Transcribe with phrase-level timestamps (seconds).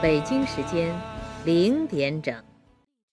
[0.00, 0.94] 北京时间
[1.44, 2.32] 零点整，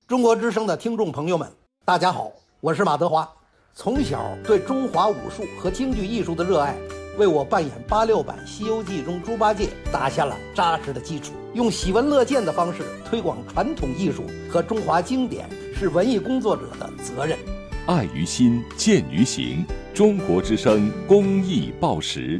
[0.07, 1.51] 中国之声的听众朋友们，
[1.83, 2.31] 大家好，
[2.61, 3.27] 我是马德华。
[3.73, 6.75] 从小对中华武术和京剧艺术的热爱，
[7.17, 11.33] 为我扮演八六版《西游记》中猪八戒打下了扎实的基础。
[11.55, 17.35] 用喜闻乐见的方式推广传统艺术和中华经典，是文艺工作者的责任。
[17.87, 19.65] 爱于心，见于行。
[19.91, 22.39] 中国之声公益报时。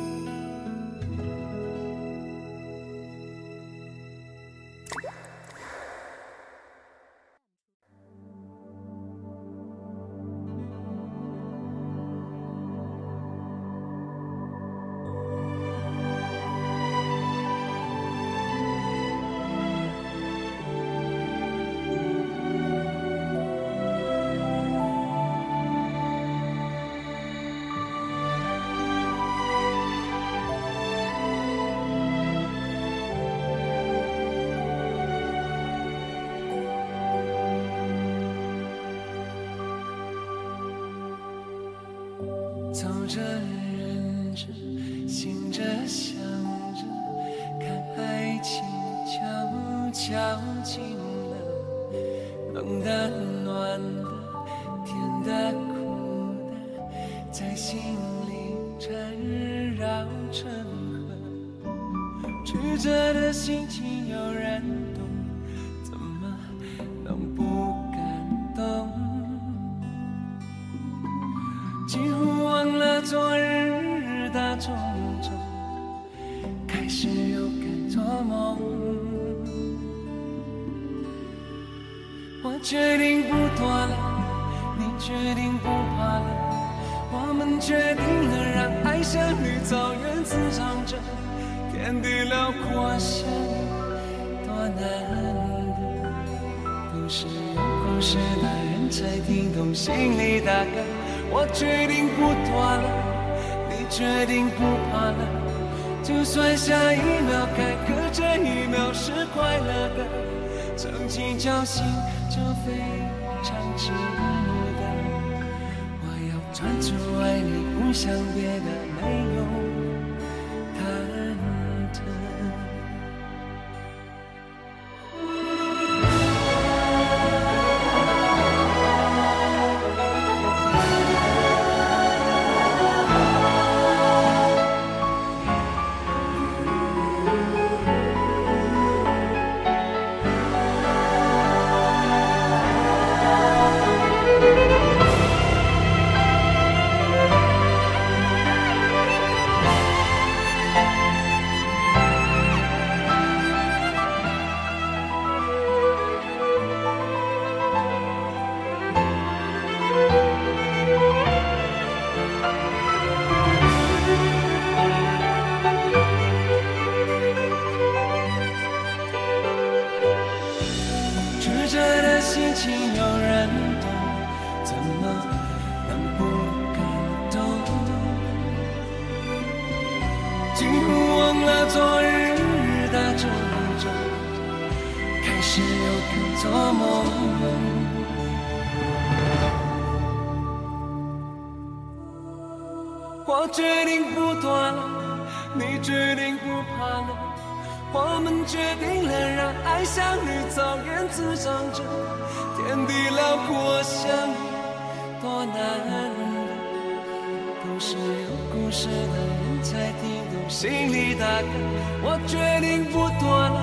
[212.03, 213.61] 我决定不躲了，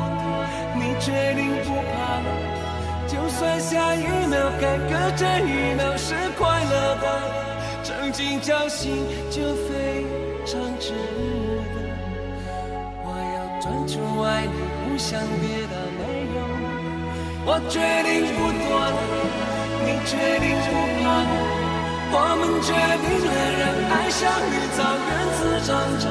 [0.75, 2.27] 你决定不怕了，
[3.09, 7.05] 就算下一秒该隔这一秒是快乐的，
[7.83, 10.07] 曾经侥幸就非
[10.47, 10.95] 常值
[11.75, 11.77] 得。
[13.03, 14.55] 我要专注爱你，
[14.87, 16.01] 不想别的没
[16.37, 16.39] 有。
[17.45, 18.99] 我决定不躲了，
[19.83, 20.71] 你决定不
[21.03, 21.31] 怕了，
[22.13, 22.71] 我们决
[23.03, 25.69] 定了，让爱像绿草原滋长
[25.99, 26.07] 着，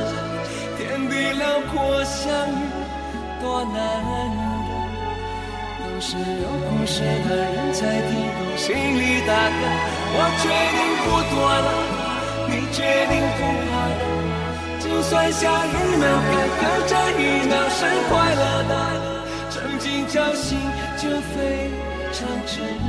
[1.80, 2.60] 我相遇
[3.42, 4.76] 多难得，
[5.80, 9.62] 都是有故事的人才听懂心里大歌。
[10.10, 11.70] 我决定不躲了，
[12.50, 13.40] 你决定不
[13.70, 14.02] 怕了。
[14.80, 17.80] 就算下一秒该可这一秒是
[18.10, 18.74] 快乐的，
[19.50, 20.58] 曾经侥幸
[20.98, 21.04] 就
[21.36, 21.70] 非
[22.12, 22.86] 常值得。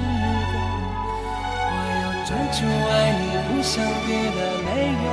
[1.60, 2.56] 我要专注
[2.88, 2.90] 爱
[3.20, 4.68] 你，不想别的，没
[5.04, 5.06] 有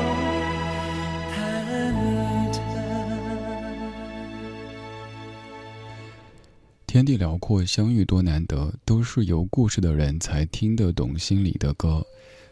[7.17, 12.05] 辽阔，相遇多难得，都是有故事的人才听得懂心里的歌。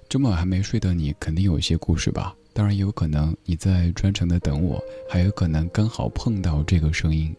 [0.09, 2.35] 这么晚还没睡的你，肯定有一些故事吧？
[2.53, 4.79] 当然，也有可能你在专程的等我，
[5.09, 7.35] 还有可能刚好碰到这个声音。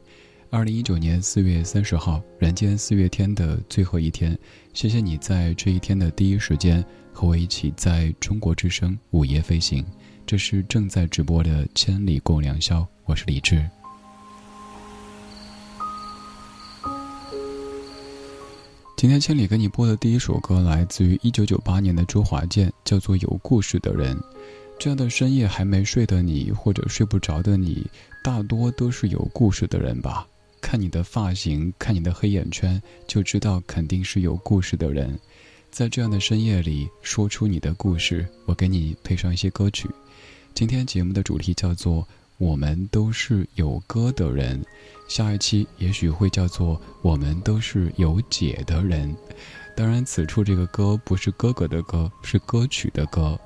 [0.51, 4.39] 二零一九年四月三十号，人间四月天的最后一天，
[4.73, 9.85] 谢谢你在这一天的第一时间和我一起在中国之声午夜飞行。
[10.27, 13.69] 这是正在直播的《千里共良宵》，我是李志。
[19.05, 24.17] 今天千里给你播的第一首歌来自于一九九八年的周华健，叫做《有故事的人》。
[24.79, 27.87] 这样的深夜还没睡的你，或者睡不着的你，
[28.23, 30.27] 大多都是有故事的人吧？
[30.63, 35.21] 看你的发型，看你的黑眼圈，就知道肯定是有故事的人。
[35.71, 39.87] 在这样的深夜里，说出你的故事，我给你配上一些歌曲。
[40.55, 42.09] 今天节目的主题叫做
[42.45, 44.63] “我们都是有歌的人”，
[45.09, 49.17] 下一期也许会叫做“我们都是有解的人”。
[49.75, 53.41] 当然，此处这个歌不是哥哥的歌，是歌曲的歌。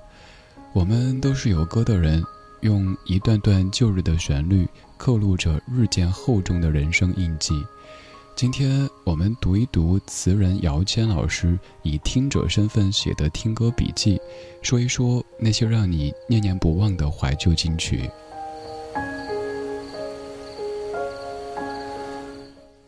[0.72, 2.24] 我们都是有歌的人，
[2.62, 4.66] 用一段段旧日的旋律
[4.96, 7.54] 刻录着日渐厚重的人生印记。
[8.34, 14.20] 今天我们读一读词人姚谦老师以听者身份写的听歌笔记，
[14.60, 18.10] 说一说那些让你念念不忘的怀旧金曲。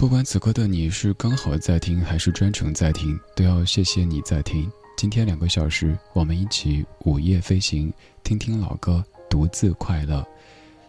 [0.00, 4.66] 不管此刻的你是刚好在听还是专程在听，都要谢谢你在听。
[4.96, 7.92] 今天两个小时，我们一起午夜飞行，
[8.24, 10.26] 听听老歌，独自快乐。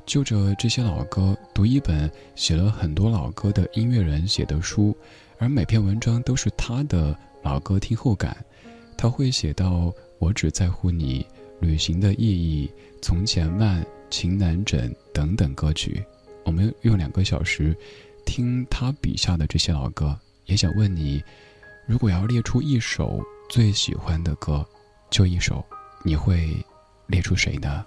[0.06, 4.96] 就着这些老歌，读一本写了很多老歌的音乐人写的书，
[5.38, 7.14] 而每篇文章都是他的
[7.44, 8.38] 老歌听后感。
[8.98, 11.26] 他会写到“我只在乎你”、
[11.60, 12.72] “旅行的意义”、
[13.04, 16.02] “从前慢”、“情难枕”等等歌曲。
[16.46, 17.76] 我们用两个小时
[18.32, 21.22] 听他笔下的这些老歌，也想问你：
[21.86, 23.22] 如果要列出一首。
[23.50, 24.66] 最喜欢的歌，
[25.10, 25.62] 就一首，
[26.06, 26.56] 你会
[27.08, 27.86] 列出谁呢？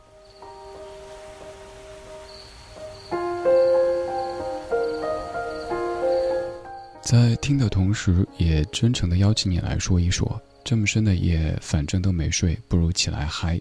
[7.00, 13.58] 在听的同时，也真诚的邀请你来说一说，这么深的夜，反正都没睡，不如起来嗨。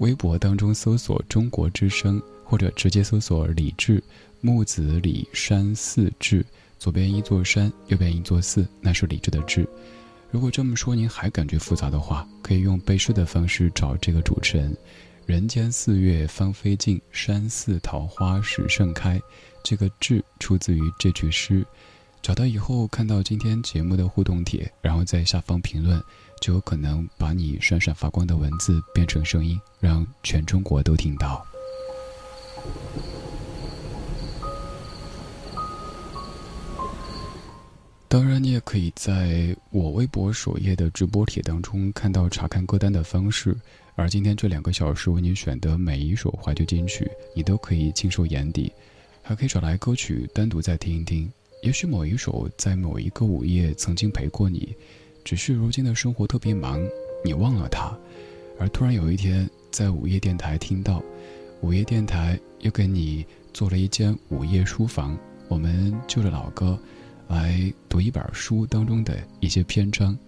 [0.00, 4.02] 微博当中搜索“中国之声”，或者直接搜索“李志
[4.40, 6.44] 木子李山寺志”，
[6.78, 9.68] 左边一座山，右边一座寺，那是李志的志。
[10.30, 14.76] 如果这么说您还感觉复杂的话，可以用背诗的方式找这个主持人。
[15.26, 19.20] 人间四月芳菲尽，山寺桃花始盛开。
[19.62, 21.64] 这个“志”出自于这句诗。
[22.22, 26.02] 找到以后，看到今天节目的互动帖，然后在下方评论，
[26.40, 31.44] 就有可能把你闪闪发光的文字变成声音，让全中国都听到。
[38.10, 43.56] 当然，你也可以在我微博首页的直播帖当中看到查看歌单的方式。
[43.94, 48.72] 而今天这两个小时为你选的每一首怀旧金曲，你都可以尽收眼底，
[49.22, 51.30] 还可以找来歌曲单独再听一听。
[51.62, 54.74] 也许某一首在某一个午夜曾经陪过你，
[55.22, 56.84] 只是如今的生活特别忙，
[57.24, 57.96] 你忘了它。
[58.58, 61.00] 而突然有一天在午夜电台听到，
[61.60, 63.24] 午夜电台又给你
[63.54, 66.76] 做了一间午夜书房，我们就着老歌。
[67.30, 70.18] 来读一本书当中的一些篇章，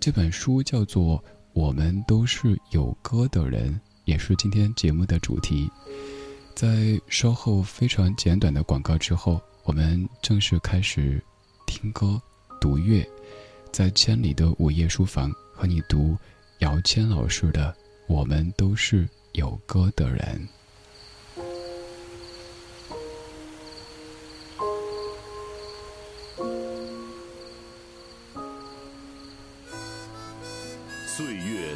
[0.00, 1.16] 这本书叫做
[1.52, 3.72] 《我们都是有歌的人》，
[4.06, 5.70] 也是今天节目的主题。
[6.52, 11.22] 在稍后非常简短的广告之后，我们正式开始
[11.64, 12.20] 听歌、
[12.60, 13.08] 读乐，
[13.70, 16.18] 在千里的午夜书房和你读
[16.58, 17.72] 姚谦老师的
[18.12, 20.18] 《我们都是有歌的人》。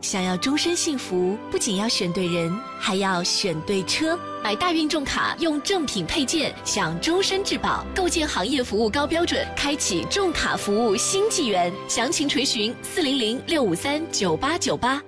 [0.00, 4.18] 想要终身幸福，不仅要选对人，还要选对车。
[4.42, 11.70] 买大运重卡，用正品配件，享终身质保，构建行业服务高标准，开启重卡服务新纪元。
[11.86, 15.02] 详情垂询四零零六五三九八九八。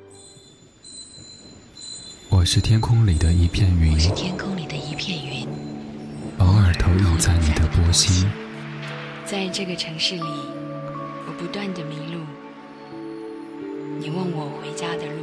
[2.29, 5.49] 我是天空里的一片云，我是天空里的一片云，
[6.39, 8.31] 偶尔投影在你的波心。
[9.25, 10.23] 在这个城市里，
[11.27, 12.12] 我不断的迷路。
[13.99, 15.23] 你问我回家的路，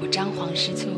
[0.00, 0.90] 我张皇失措。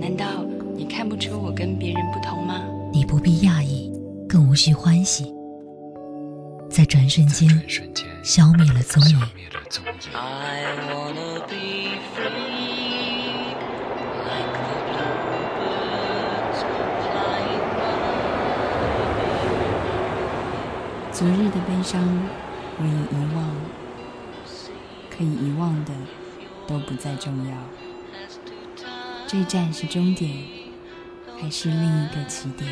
[0.00, 2.62] 难道你看不出我跟别人不同吗？
[2.92, 3.92] 你不必讶异，
[4.28, 5.34] 更无需欢喜。
[6.70, 7.48] 在转瞬间，
[8.22, 9.18] 消灭了踪影。
[21.10, 22.00] 昨日的悲伤，
[22.78, 23.37] 我已遗忘。
[25.18, 25.92] 可以遗忘的，
[26.68, 27.56] 都不再重要。
[29.26, 30.32] 这站是终点，
[31.42, 32.70] 还是另一个起点？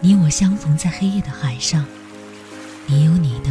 [0.00, 1.84] 你我相逢在黑夜的海上，
[2.86, 3.50] 你有你的，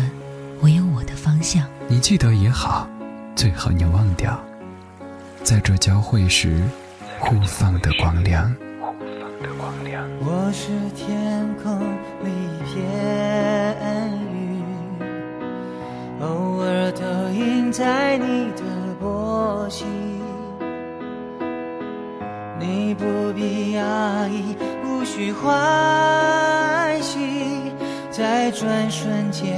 [0.60, 1.70] 我有我的方向。
[1.88, 2.90] 你记得也好。
[3.46, 4.36] 最好你忘掉，
[5.44, 6.64] 在这交汇时
[7.20, 8.52] 互放的光亮。
[10.20, 11.80] 我是天空
[12.24, 14.66] 里一片云，
[16.22, 18.64] 偶尔投影在你的
[19.00, 19.86] 波心。
[22.60, 27.72] 你不必讶异，无需欢喜，
[28.10, 29.56] 在转瞬间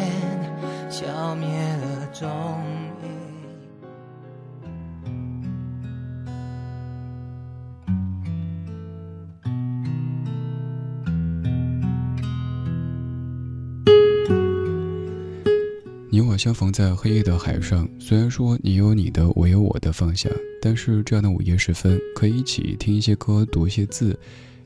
[16.37, 24.17] 相逢在黑夜的海上，虽然说你有你的，我有我的方向，但是这样的午夜时分，可以一起听一些歌，读一些字，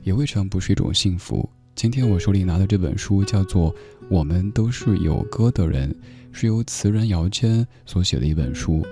[0.02, 1.48] 也未尝不是一种幸福。
[1.74, 3.72] 今天我手里拿的这本书叫做
[4.10, 5.90] 《我们都是有歌的人》，
[6.30, 8.84] 是由词人姚谦所写的一本书。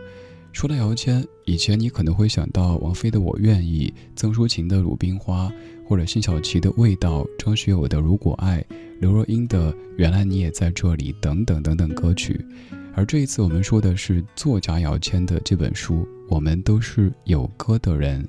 [0.53, 5.49] 说到姚谦，以前你可能会想到王菲的《我愿意》，曾淑琴的《鲁冰花》，
[5.91, 8.65] 或者辛晓琪的《味道》，张学友的《如果爱》。
[9.01, 12.47] 刘若英的《原来你也在这里》等等等等歌曲，
[12.95, 16.07] 而这一次我们说的是作家姚谦的这本书。
[16.29, 18.25] 我们都是有歌的人。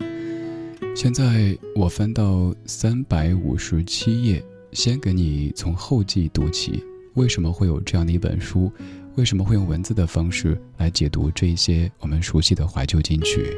[0.95, 6.83] 现在我翻到三百五十七页，先给你从后记读起。
[7.13, 8.71] 为什么会有这样的一本书？
[9.17, 13.55] 为什么会用文字的方式来解读这一些我们熟悉的怀旧金曲？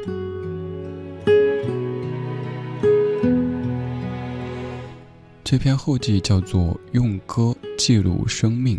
[5.44, 8.78] 这篇后记叫做《用歌记录生命》。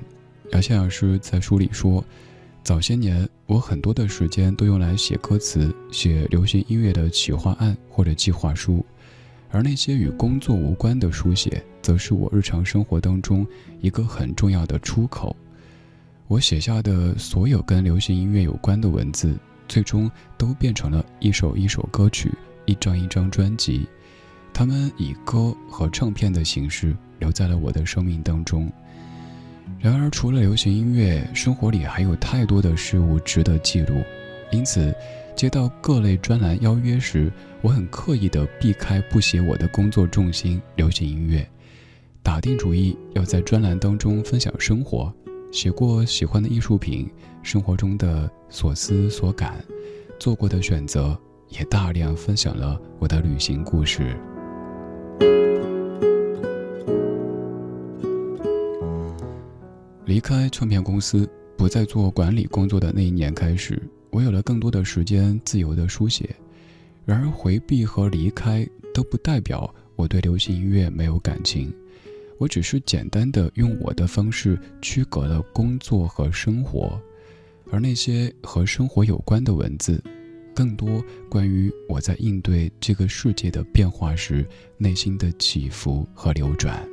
[0.51, 2.03] 姚谦老师在书里说，
[2.63, 8.83] 早些年我很多的时间都用来写歌词、写流行音乐的企划案或者计划书，
[9.51, 13.45] 而那些与工作无关的书写，则是我日常生活当中
[13.79, 15.35] 一个很重要的出口。
[16.27, 22.31] 我写下的所有跟流行音乐有关的文字，最终都变成了一首一首歌曲，
[22.65, 23.87] 一张一张专辑。
[24.55, 28.71] 他们以歌和唱片的形式留在了我的生命当中。
[29.81, 34.01] 然而，除了流行音乐，生活里还有太多的事物值得记录。
[34.53, 34.95] 因此，
[35.35, 37.29] 接到各类专栏邀约时，
[37.61, 41.45] 我很刻意地避开不写我的工作重心——流行音乐，
[42.23, 45.13] 打定主意要在专栏当中分享生活，
[45.51, 47.11] 写过喜欢的艺术品，
[47.43, 49.61] 生活中的所思所感，
[50.17, 51.19] 做过的选择，
[51.49, 54.15] 也大量分享了我的旅行故事。
[60.05, 63.81] 离开唱片公司，不再做管理工作的那一年开始，
[64.11, 66.35] 我有了更多的时间自由的书写。
[67.03, 71.71] 然而，回避和离开都不代表我对流行音乐没有感情，
[72.37, 76.99] 我只是简单的用我的方式区隔了工作和生活，
[77.69, 80.01] 而那些和生活有关的文字。
[80.55, 84.47] 更多关于我在应对这个世界的变化时
[84.77, 86.87] 内心的起伏和流转。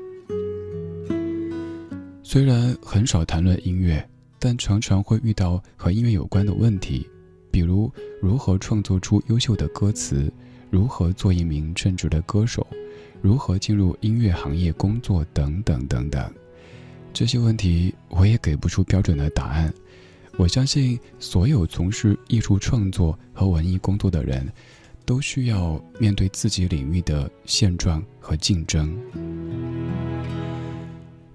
[2.24, 4.06] 虽然很少谈论音乐，
[4.38, 7.08] 但常常会遇到和音乐有关的问题，
[7.50, 7.90] 比如
[8.20, 10.32] 如何创作出优秀的歌词，
[10.70, 12.66] 如何做一名称职的歌手，
[13.20, 16.32] 如何进入音乐行业工作等等等等。
[17.12, 19.72] 这些问题我也给不出标准的答案。
[20.38, 24.50] 我相信所有从事艺术创作和文艺工作的人，
[25.04, 28.96] 都需要面对自己领域的现状和竞争。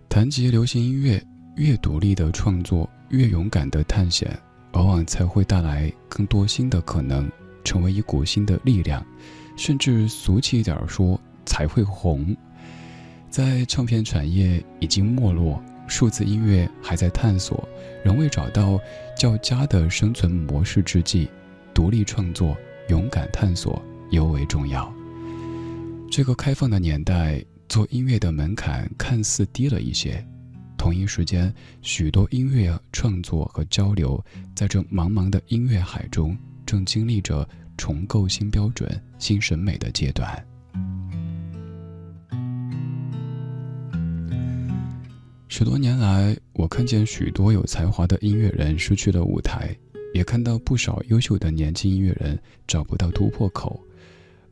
[0.10, 1.24] 谈及流行音乐，
[1.58, 4.36] 越独立的创作，越勇敢的探险，
[4.74, 7.30] 往往才会带来更多新的可能，
[7.64, 9.06] 成为一股新的力量，
[9.56, 12.36] 甚至俗气一点说，才会红。
[13.30, 17.68] 在唱片产业已经没落，数字音乐还在探索，
[18.04, 18.80] 仍未找到
[19.18, 21.28] 较佳的生存模式之际，
[21.74, 22.56] 独立创作、
[22.90, 24.94] 勇敢探索尤为重要。
[26.12, 27.44] 这个开放的年代。
[27.70, 30.26] 做音乐的门槛看似低了一些，
[30.78, 34.24] 同一时间，许多音乐创作和交流，
[34.56, 38.90] 在这茫茫的音乐海中，正经历着重构新标准、
[39.20, 40.42] 新审美的阶段。
[45.50, 49.76] 十多年来，我看见许多有才华的音乐人失去了舞台，
[50.14, 52.38] 也看到不少优秀的年轻音乐人
[52.68, 53.82] 找不到突破口。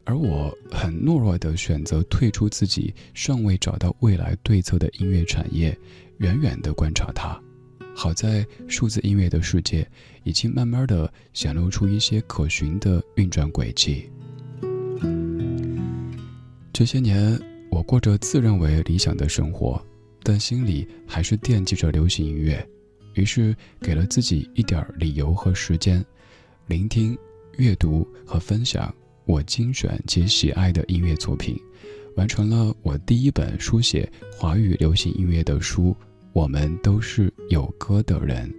[0.05, 5.77] 而我很懦弱地选择退出自己尚未找到未来对策的音乐产业，
[6.19, 7.39] 远远地观察它。
[7.93, 9.87] 好在数字音乐的世界
[10.23, 14.09] 已经慢慢地显露出一些可循的运转轨迹。
[16.71, 19.83] 这些年，我过着自认为理想的生活，
[20.27, 22.67] 但心里还是惦记着流行音乐，
[23.13, 26.03] 于是给了自己一点理由和时间，
[26.65, 27.15] 聆听、
[27.57, 28.91] 阅读和分享。
[29.25, 31.55] 我精选且喜爱的音乐作品，
[32.15, 35.95] 完成了我第一本书写华语流行音乐的书。
[36.33, 38.51] 我们都是有歌的人，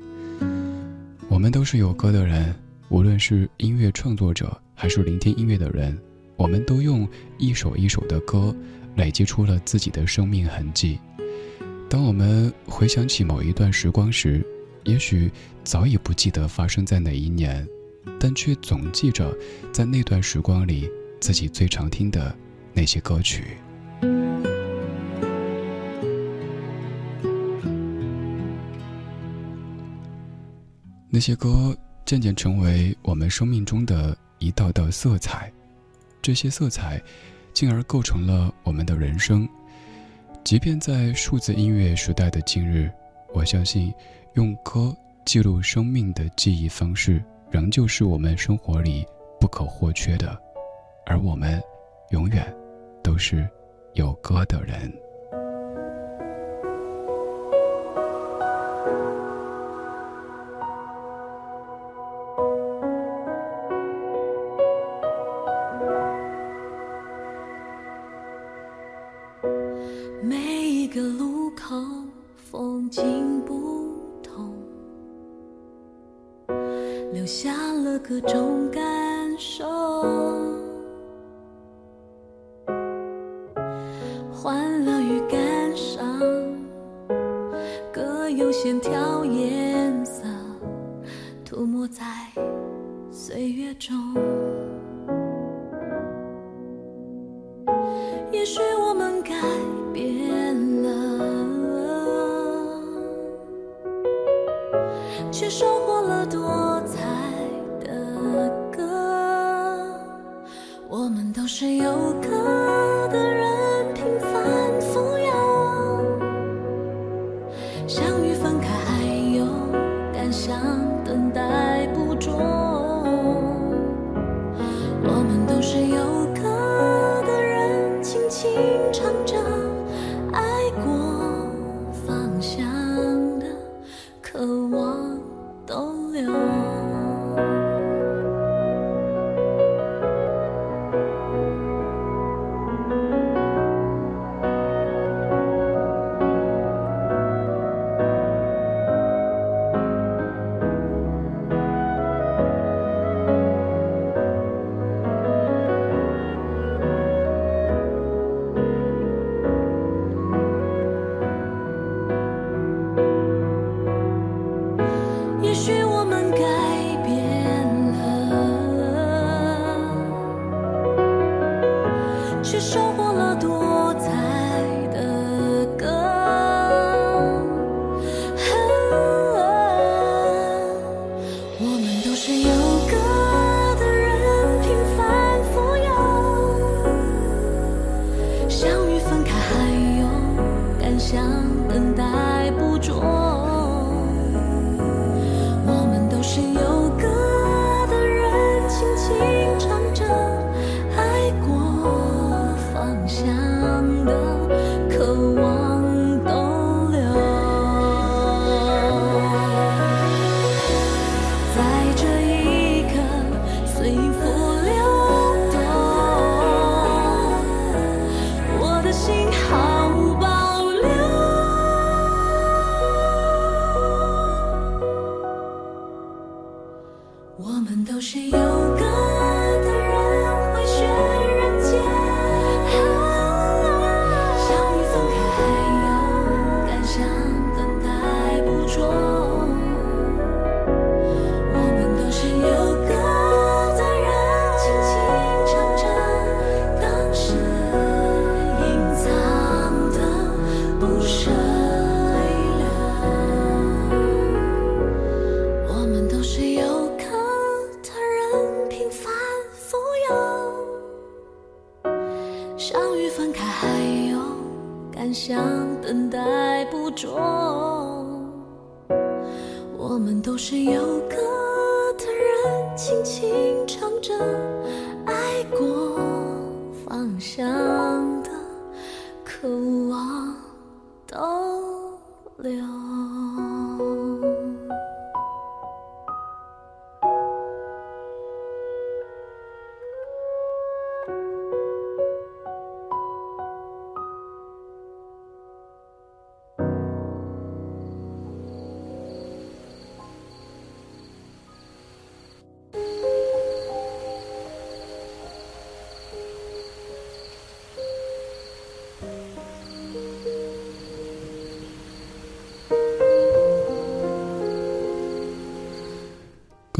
[1.28, 2.54] 我们都是有歌的人。
[2.90, 5.98] 无论是音乐创作者，还是聆听音乐的人，
[6.36, 8.54] 我们都用一首一首的歌，
[8.94, 10.96] 累积出了自己的生命痕迹。
[11.88, 14.44] 当我们回想起某一段时光时，
[14.84, 15.30] 也许
[15.62, 17.66] 早已不记得发生在哪一年。
[18.18, 19.36] 但却总记着，
[19.72, 20.88] 在那段时光里，
[21.20, 22.34] 自己最常听的
[22.72, 23.58] 那些歌曲。
[31.10, 35.52] 那些歌渐渐成为我们生命中的一道道色彩，
[36.22, 37.02] 这些色彩，
[37.52, 39.46] 进而构成了我们的人生。
[40.46, 42.88] 即便在数字音乐时代的今日，
[43.34, 43.92] 我相信，
[44.34, 47.20] 用歌记录生命的记忆方式。
[47.50, 49.04] 仍旧是我们生活里
[49.40, 50.40] 不可或缺的，
[51.04, 51.60] 而我们
[52.10, 52.46] 永远
[53.02, 53.44] 都是
[53.94, 54.92] 有歌的人。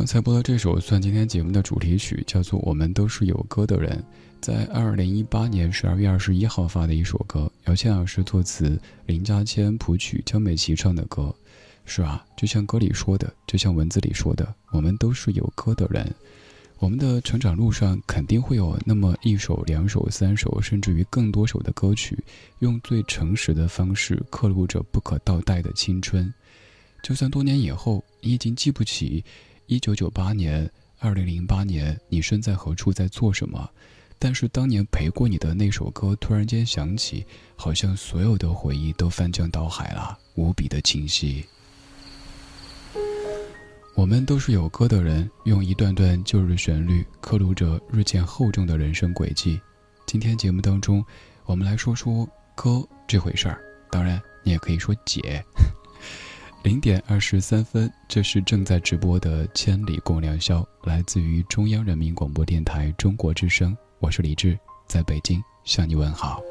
[0.07, 3.99] 才播的这首算今天节目的主题曲，叫做《我们都是有歌的人》，
[4.40, 11.35] 在二零一八年十二月二十一号发的一首歌，姚谦老师作词，林嘉谦谱曲，江美琪唱的歌。
[11.85, 16.14] 是啊，就像歌里说的，就像文字里说的，我们都是有歌的人。
[16.79, 22.16] 我们的成长路上肯定会有那么一首、两首、三首，甚至于更多首的歌曲，
[22.61, 26.33] 用最诚实的方式刻录着不可倒带的青春。
[27.03, 29.25] 就算多年以后，你已经记不起
[29.66, 33.68] 一九九八年、二零零八年你身在何处，在做什么，
[34.16, 37.26] 但是当年陪过你的那首歌，突然间响起，
[37.57, 41.44] 好像所有的回忆都翻江倒海了，无比的清晰。
[43.96, 49.61] 我们都是有歌的人，用一段段旧日旋律刻录着日渐厚重的人生轨迹。
[50.07, 51.05] 今天节目当中，
[51.44, 53.61] 我们来说说歌这回事儿。
[53.90, 55.44] 当然，你也可以说姐。
[56.66, 63.72] 零点二十三分，这是正在直播的《千里共良宵》，来自于中央人民广播电台中国之声。
[64.00, 66.42] 我是李志，在北京向你问好。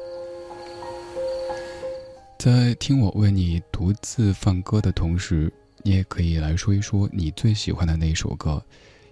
[2.38, 5.52] 在听我为你独自放歌的同时，
[5.82, 8.64] 你也可以来说一说你最喜欢的那首歌，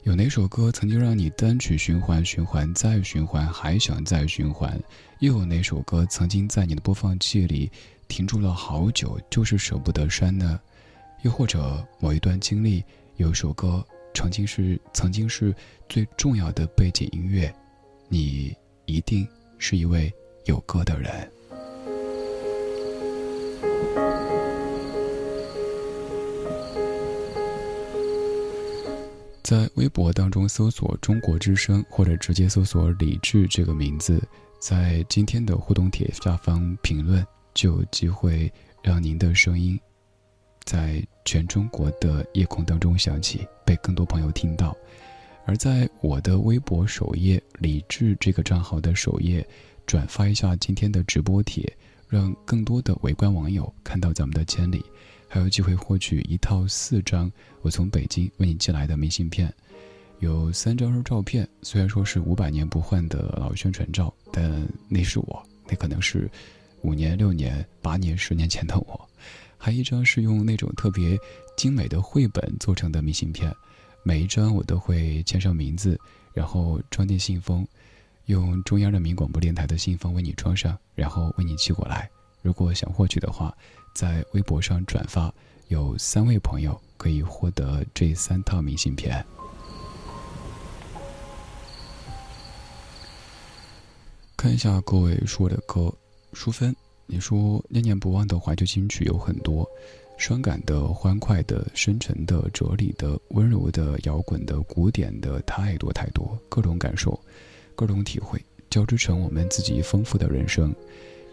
[0.04, 4.82] 有哪首歌曾经让你单曲循环、循环再循环，还想再循环？
[5.18, 7.70] 又有哪首歌曾经在你的播放器里
[8.08, 10.58] 停住了好久，就是舍不得删呢？
[11.24, 12.84] 又或者某一段经历，
[13.16, 13.82] 有一首歌
[14.12, 15.54] 曾经是曾经是
[15.88, 17.52] 最重要的背景音乐，
[18.08, 20.12] 你一定是一位
[20.44, 21.10] 有歌的人。
[29.42, 34.22] 在微博当中搜索“中国之声”或者直接搜索“李志”这个名字，
[34.58, 39.80] 在今天的互动帖下方评论，就有机会让您的声音
[40.64, 44.76] 在全中国的夜空当中响起，被更多朋友听到。
[45.46, 49.46] 而在我的微博首页“李志”这个账号的首页，
[49.86, 51.70] 转发一下今天的直播帖，
[52.08, 54.82] 让更多的围观网友看到咱们的千里。
[55.28, 57.30] 还有机会获取一套四张
[57.62, 59.52] 我从北京为你寄来的明信片，
[60.20, 66.30] 有三张是照片，虽然说是五百年不换的老宣传照，但那是我，那可能是
[66.82, 69.08] 五年、六年、八年、十年前的我。
[69.64, 71.18] 还有一张是用那种特别
[71.56, 73.50] 精美的绘本做成的明信片，
[74.02, 75.98] 每一张我都会签上名字，
[76.34, 77.66] 然后装进信封，
[78.26, 82.10] 用中央人民广播电台的信封为你装上，然后为你寄过来。
[82.42, 83.56] 如果想获取的话，
[83.94, 85.32] 在微博上转发，
[85.68, 89.24] 有三位朋友可以获得这三套明信片。
[94.36, 95.90] 看一下各位说的歌，
[96.34, 99.68] 淑芬，你说念念不忘的怀旧金曲有很多，
[100.18, 107.18] 伤感的、欢快的、深沉的、哲理的、温柔的、摇滚的、古典的，太多太多，各种感受，
[107.74, 110.74] 各种体会，交织成我们自己丰富的人生。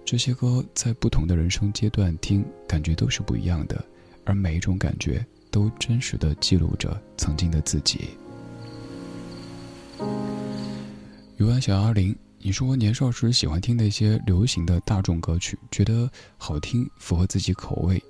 [0.03, 3.83] 这些歌在不同的人生阶段听，感觉都是不一样的，
[4.25, 8.09] 而每一种感觉都真实的记录着曾经的自己。
[11.37, 18.01] 游玩小二零，你说年少时喜欢听那些流行的大众歌曲，觉得好听，符合自己口味。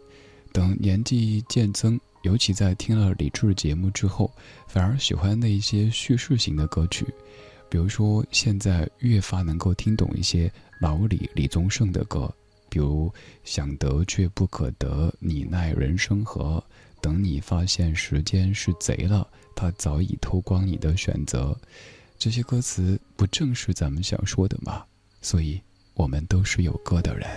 [0.53, 4.31] 等年纪渐增，尤其在听了李志节目之后，
[4.67, 7.05] 反而喜欢那些叙事型的歌曲。
[7.69, 12.33] 比如说，现在越发能够听懂一些老李、李宗盛的歌，
[12.69, 13.09] 比如
[13.43, 16.63] 《想得却不可得》，你奈人生何？
[17.01, 21.57] 等你发现时间是贼了，他早已偷光你的选择。
[22.21, 24.83] 这些歌词不正是咱们想说的吗？
[25.23, 25.59] 所以，
[25.95, 27.27] 我们都是有歌的人。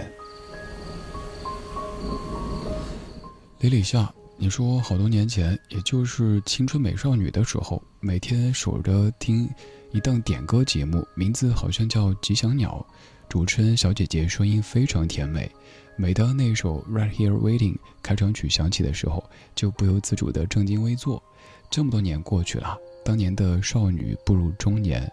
[3.60, 9.48] 李李夏，你说好多年前，也就是青春美少女的时候，每天守着听
[9.90, 12.86] 一档点歌节目，名字好像叫《吉祥鸟》，
[13.26, 15.50] 主持人小姐姐声音非常甜美。
[15.96, 21.22] 每当那首《Right Here Waiting》开场曲响起的时候，就不由自主的正襟危坐。
[21.70, 22.76] 这么多年过去了。
[23.04, 25.10] 当年的少女步入中年，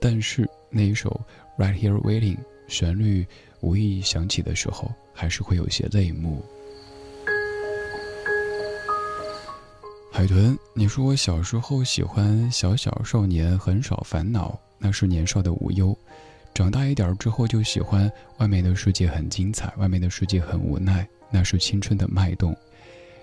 [0.00, 1.10] 但是那一首
[1.60, 2.36] 《Right Here Waiting》
[2.68, 3.26] 旋律
[3.60, 6.42] 无意响起的时候，还是会有些泪目。
[10.12, 15.92] 海豚，你说我小时候喜欢小小少年很少烦恼，那是年少的无忧；
[16.54, 22.56] 长大一点之后就喜欢外面的世界很精彩，外面的世界很无奈，那是青春的脉动。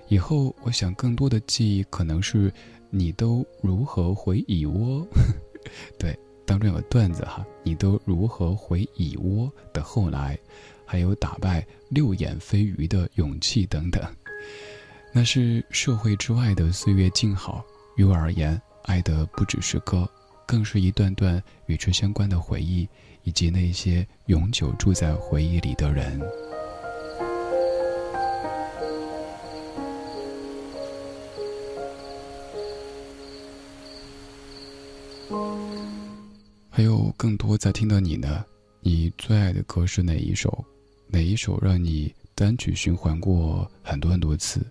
[0.10, 2.52] 以后我想更多的记忆可能是。
[2.89, 5.06] 你都如何回蚁窝？
[5.99, 10.38] 对，当中有个段子哈，你都如何回蚁窝的后来，
[10.86, 14.04] 还有打败六眼飞鱼的勇气等等，
[15.13, 17.63] 那是社会之外的岁月静好。
[17.95, 20.10] 于我而言，爱的不只是歌，
[20.47, 22.88] 更是一段段与之相关的回忆，
[23.23, 26.19] 以及那些永久住在回忆里的人。
[36.80, 38.42] 还有更多在听的你呢？
[38.80, 40.63] 你最爱的歌是哪一首？
[41.08, 44.65] 哪一首让你单曲循环过很多很多次？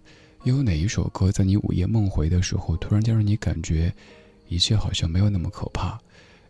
[0.44, 3.92] 又有哪一首歌在你午夜梦回的时候，突然间让你感觉
[4.48, 6.00] 一切好像没有那么可怕？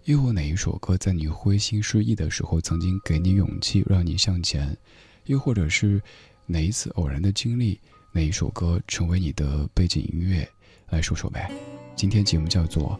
[0.04, 4.78] 又有哪一首歌在你灰心失意的时候，曾经给你勇气，让你向前？
[5.24, 6.00] 又或者是
[6.46, 7.80] 哪一次偶然的经历，
[8.12, 10.48] 哪一首歌成为你的背景音乐？
[10.88, 11.50] 来说说呗。
[11.96, 12.96] 今天节目叫做。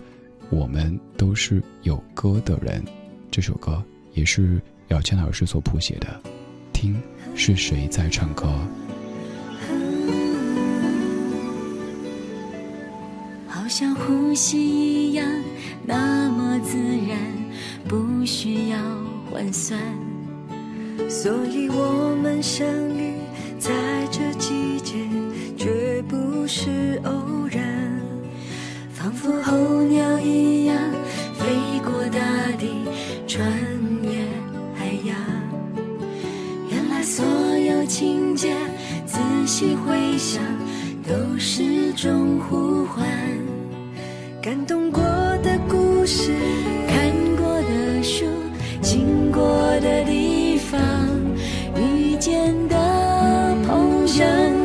[0.50, 2.82] 我们都是有歌的人，
[3.30, 3.82] 这首歌
[4.14, 6.20] 也是姚谦老师所谱写的。
[6.72, 7.00] 听，
[7.34, 8.46] 是谁在唱歌？
[13.46, 15.26] 好像呼吸一样，
[15.84, 17.18] 那么自然，
[17.86, 18.78] 不需要
[19.30, 19.78] 换算。
[21.10, 23.12] 所以我们相遇
[23.58, 23.70] 在
[24.10, 24.94] 这季节，
[25.56, 27.97] 绝不是偶然。
[29.08, 30.76] 仿佛候鸟一样
[31.32, 31.46] 飞
[31.82, 32.20] 过大
[32.58, 32.68] 地，
[33.26, 33.50] 穿
[34.02, 34.10] 越
[34.76, 35.16] 海洋。
[36.68, 37.24] 原来所
[37.56, 38.54] 有情节，
[39.06, 40.42] 仔细回想，
[41.04, 43.06] 都是种呼唤。
[44.42, 45.02] 感动过
[45.42, 46.34] 的故事，
[46.86, 48.26] 看过的书，
[48.82, 49.40] 经过
[49.80, 50.78] 的地方，
[51.76, 52.76] 遇见的
[53.66, 54.57] 朋友。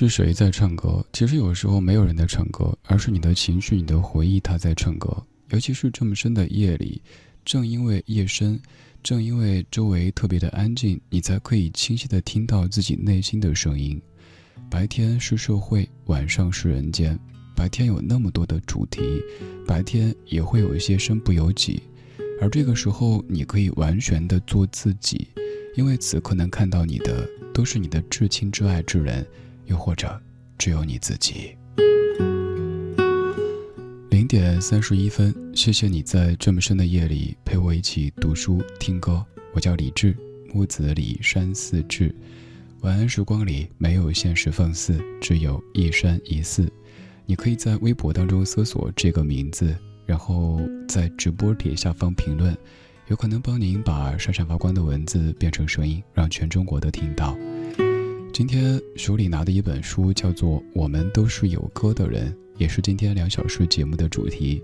[0.00, 1.04] 是谁在唱歌？
[1.12, 5.14] 其实有时候没有人在唱歌，而是你的情绪、你的回忆，它在唱歌。
[5.50, 7.02] 尤其是这么深的夜里，
[7.44, 8.58] 正因为夜深，
[9.02, 14.00] 正因为周围特别的安静，你才可以清晰的听到自己内心的声音。
[14.70, 17.18] 白天是社会，晚上是人间。
[17.54, 19.02] 白天有那么多的主题，
[19.66, 21.82] 白天也会有一些身不由己，
[22.40, 25.28] 而这个时候你可以完全的做自己，
[25.76, 29.26] 因为此刻能看到你的都是你的至亲至爱之人，
[29.70, 30.20] 又或者
[30.58, 31.56] 只有你自己。
[34.10, 39.24] 零点三十一分，谢谢你在这么深的夜里陪我一起读书听歌。
[39.54, 40.14] 我叫李志，
[40.52, 42.14] 木子李山寺志。
[42.80, 46.70] 晚安时光里没有现实放肆，只有一山一寺。
[47.24, 52.56] 你可以在微博当中搜索这个名字，然后在直播帖下方评论，
[53.06, 57.36] 有可能帮您把闪闪发光的文字变成声音，让全中国都听到。
[58.32, 64.62] 今天手里拿的一本书叫做《我们都是有歌的人》，也是今天两小时节目的主题。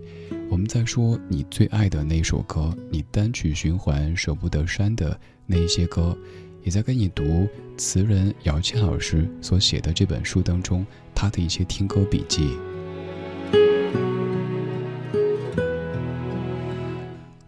[0.49, 6.17] 我们在说你最爱的那首歌，你单曲循环舍不得删的那一些歌。
[6.63, 12.51] 也在跟你读词人姚谦老师所写的这本书当中，他的一些听歌笔记。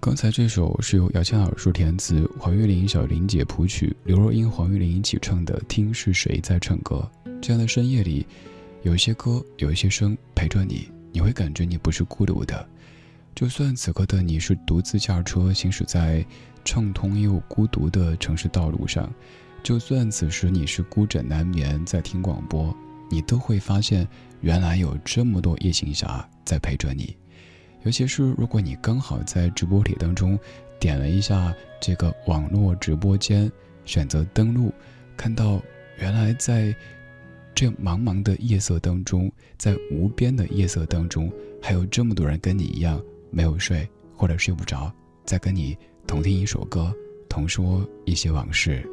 [0.01, 7.09] 刚才这首是由姚谦老师填词，黄韵玲、小玲姐谱曲，刘若英、黄韵玲一起唱的《听是谁在唱歌》。
[7.43, 8.25] 这样的深夜里，
[8.83, 12.69] 有一些歌，有一些声陪着你，你会感觉你不是孤独的。
[13.35, 16.25] 就算此刻的你是独自驾车行驶在。
[16.65, 19.11] 畅通又孤独的城市道路上，
[19.63, 22.77] 就算此时你是孤枕难眠，在听广播，
[23.11, 24.07] 你都会发现，
[24.43, 27.17] 原来有这么多夜行侠在陪着你。
[27.89, 30.39] 尤其是如果你刚好在直播帖当中
[30.79, 33.51] 点了一下这个网络直播间，
[33.87, 34.71] 选择登录，
[35.17, 35.59] 看到
[35.97, 36.77] 原来在
[37.55, 44.93] 这茫茫的夜色当中，在无边的夜色当中，还有这么多人跟你一样没有睡或者睡不着，
[45.25, 45.75] 在跟你。
[46.07, 46.95] 同听一首歌，
[47.27, 48.87] 同说一些往事。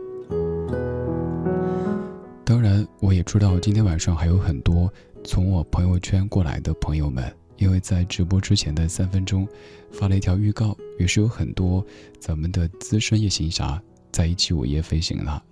[2.46, 4.90] 当然，我也知道今天晚上还有很多
[5.22, 9.48] 从我朋友圈过来的朋友们，因为在直播之前的三分钟
[9.92, 11.86] 发了一条预告，于是有很多
[12.20, 15.44] 咱们的资深夜行侠在一起午夜飞行了。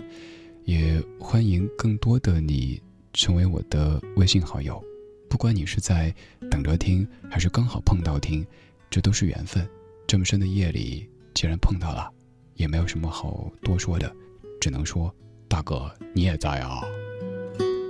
[0.65, 2.81] 也欢迎更多的你
[3.13, 4.81] 成为我的微信好友，
[5.29, 6.13] 不管你是在
[6.49, 8.45] 等着听，还是刚好碰到听，
[8.89, 9.67] 这都是缘分。
[10.07, 11.09] 这么深的夜里。
[11.33, 12.11] 既然碰到了，
[12.53, 14.15] 也没有什么好多说的，
[14.61, 15.11] 只能说，
[15.47, 16.83] 大哥你也在啊。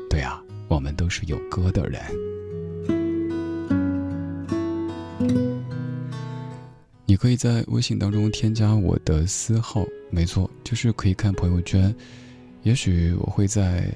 [0.09, 2.01] 对啊，我们都是有歌的人。
[7.23, 11.95] 可以在微信当中添加我的私号，没错，就是可以看朋友圈。
[12.63, 13.87] 也许我会在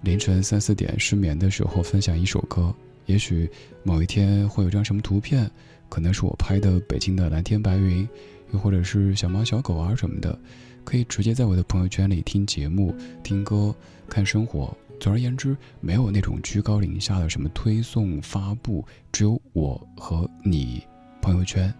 [0.00, 2.74] 凌晨三四点失眠的时候分享一首歌，
[3.04, 3.46] 也许
[3.82, 5.46] 某一天会有张什么图片，
[5.90, 8.08] 可能是我拍的北京的蓝天白云。
[8.50, 10.38] 又或者是小猫小狗啊什么的，
[10.82, 13.76] 可以直接在我的朋友圈里听节目、听歌、
[14.08, 14.74] 看生活。
[14.98, 20.82] 总而言之，没有那种居高临下的什么推送发布，只有我和你
[21.20, 21.70] 朋友圈。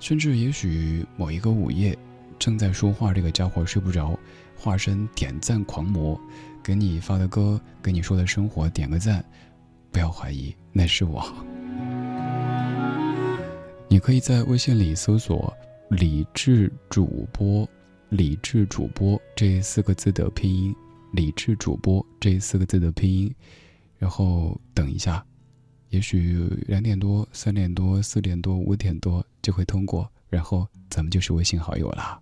[0.00, 1.96] 甚至也许某一个午夜，
[2.38, 4.18] 正在说话这个家伙睡不着，
[4.56, 6.20] 化身点赞狂魔，
[6.64, 9.24] 给你发的歌、给你说的生活点个赞，
[9.92, 11.22] 不要怀疑，那是我。
[13.88, 15.54] 你可以在微信里搜索。
[15.90, 17.68] 理智主播，
[18.10, 20.72] 理智主播这四个字的拼音，
[21.12, 23.34] 理智主播这四个字的拼音，
[23.98, 25.26] 然后等一下，
[25.90, 32.20] 也许两点多、三点多、四点多、五点多就会通过，然后咱们就是微信好友了。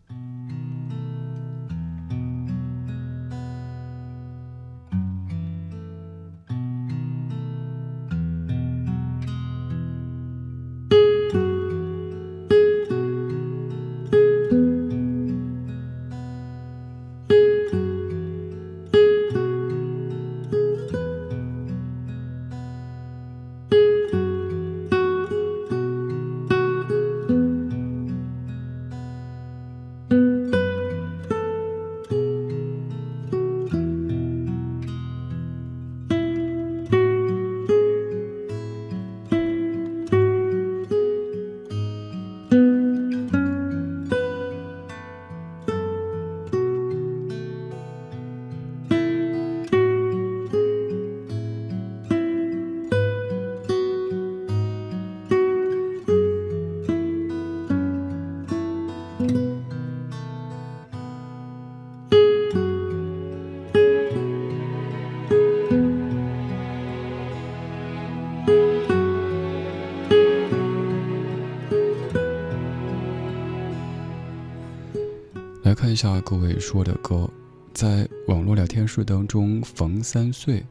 [76.28, 77.26] 各位说的歌，
[77.72, 80.62] 在网络聊天室当中，逢三岁，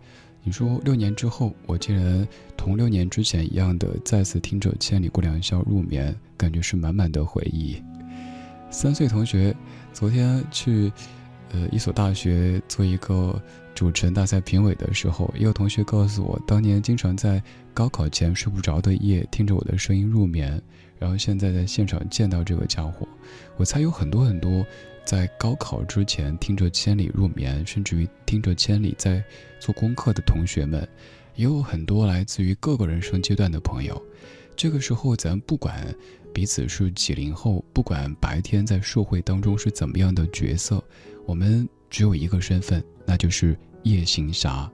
[0.43, 7.81] 你说六年之后，我竟然同六年之前一样的再次听着《千里过良宵》入眠，感觉是满满的回忆。
[8.69, 9.51] 三岁同学，
[9.91, 10.91] 昨天去，
[11.49, 13.41] 呃，一所大学做一个
[13.73, 17.41] 主持人大赛评委的时候，也有同学告诉我，当年经常在
[17.73, 20.61] 高考前睡不着的夜，听着我的声音入眠，
[20.99, 23.07] 然后现在在现场见到这个家伙，
[23.55, 24.63] 我猜有很多很多
[25.07, 29.23] 在高考之前听着《千里》入眠，甚至于听着《千里》在
[29.57, 30.85] 做功课的同学们，
[31.35, 33.99] 也有很多来自于各个人生阶段的朋友。
[34.53, 35.95] 这个时候，咱不管。
[36.33, 40.83] 彼此是几零后，不管白天在社会当中是怎么样的角色，
[41.25, 44.69] 我们只有一个身份，那就是夜行侠。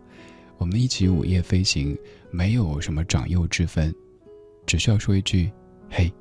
[0.57, 1.95] 我们一起午夜飞行，
[2.31, 3.93] 没有什么长幼之分，
[4.65, 5.51] 只需要说一句
[5.91, 6.11] ：“嘿，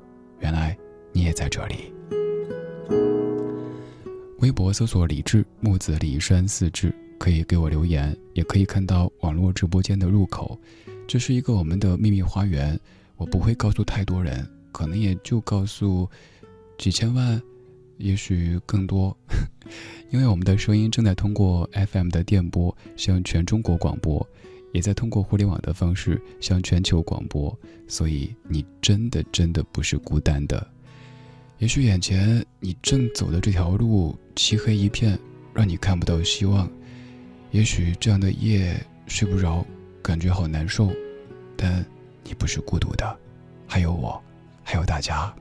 [0.41, 0.77] 原来
[1.13, 1.93] 你也在这里。”
[4.43, 10.59] 微博搜索“李志木子李山四志”，可以给我留言，也可以看到网络直播间的入口。
[11.07, 12.77] 这是一个我们的秘密花园，
[13.17, 14.45] 我不会告诉太多人。
[14.73, 16.11] 可能也就告诉
[16.77, 17.41] 几千万，
[17.99, 19.17] 也许更多，
[20.11, 24.29] 因为我们的声音正在通过 FM 的电波向全中国广播，
[24.73, 30.72] 也在通过互联网的方式向全球广播，所以你真的真的不是孤单的。
[31.63, 35.17] 也许眼前你正走的这条路漆黑一片，
[35.55, 36.67] 让你看不到希望；
[37.53, 38.75] 也许这样的夜
[39.07, 39.65] 睡不着，
[40.03, 40.91] 感觉好难受，
[41.57, 41.87] 但
[42.25, 43.17] 你不是孤独的，
[43.65, 44.21] 还有我。
[44.65, 45.33] 还有大家，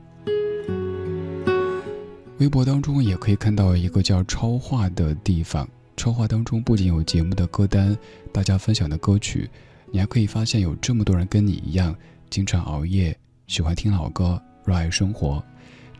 [2.38, 5.68] 微博当中也可以看到一个叫“超话”的地方。
[5.96, 7.98] 超话当中不仅有节目的歌单，
[8.32, 9.50] 大家分享的歌曲，
[9.90, 11.92] 你还可以发现有这么多人跟你一样，
[12.30, 13.16] 经常熬夜，
[13.48, 15.44] 喜欢听老歌，热爱生活。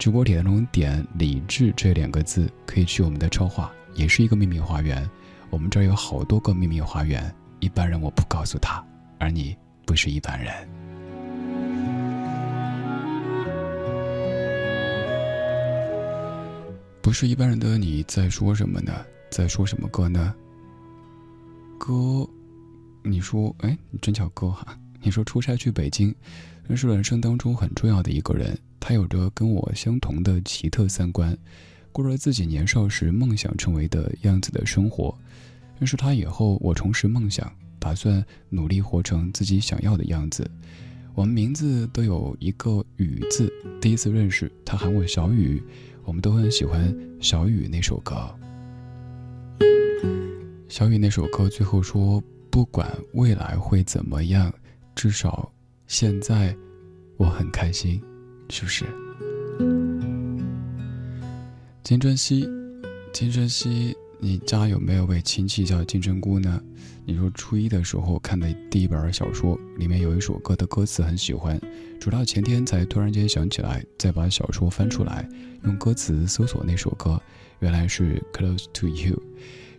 [0.03, 5.09] 直播帖当中点“理智”这两个字，可以去我们的超话，也是一个秘密花园。
[5.48, 8.84] 我们这儿有好多个秘密花园，一般人我不告诉他，
[9.20, 10.53] 而你不是一般人。
[17.00, 19.07] 不是一般人的你在说什么呢？
[19.30, 20.34] 在说什么歌呢？
[21.78, 22.28] 歌，
[23.05, 24.76] 你说，哎，你真叫歌哈？
[25.00, 26.12] 你说出差去北京，
[26.66, 31.39] 认识人生当中很重要的一个人，他有着跟我相同的奇特三观，
[31.93, 35.16] 过着自己年少时梦想成为的样子的生活。
[35.78, 40.51] 认识他以后，我重拾梦想，打算努力活成自己想要的样子。
[41.14, 43.49] 我们名字都有一个雨字，
[43.80, 45.62] 第一次认识他喊我小雨。
[46.05, 48.35] 我们都很喜欢小雨那首歌。
[50.68, 52.20] 小雨那首歌最后说
[52.51, 54.53] ：“不管未来会怎么样，
[54.97, 55.53] 至少
[55.87, 56.57] 现在
[57.16, 58.03] 我很开心，
[58.53, 58.84] 是不是？”
[61.82, 62.46] 金珍熙，
[63.11, 66.62] 金珍熙，你家有没有位亲戚叫金针菇呢？
[67.07, 71.59] 你说初一的时候看的第一本小说，里面有一首歌的歌词很喜欢，
[71.98, 75.26] 直到前天才突然间想起来，再把小说翻出来，
[75.64, 77.20] 用歌词搜索那首歌，
[77.61, 79.20] 原来是 Close to You，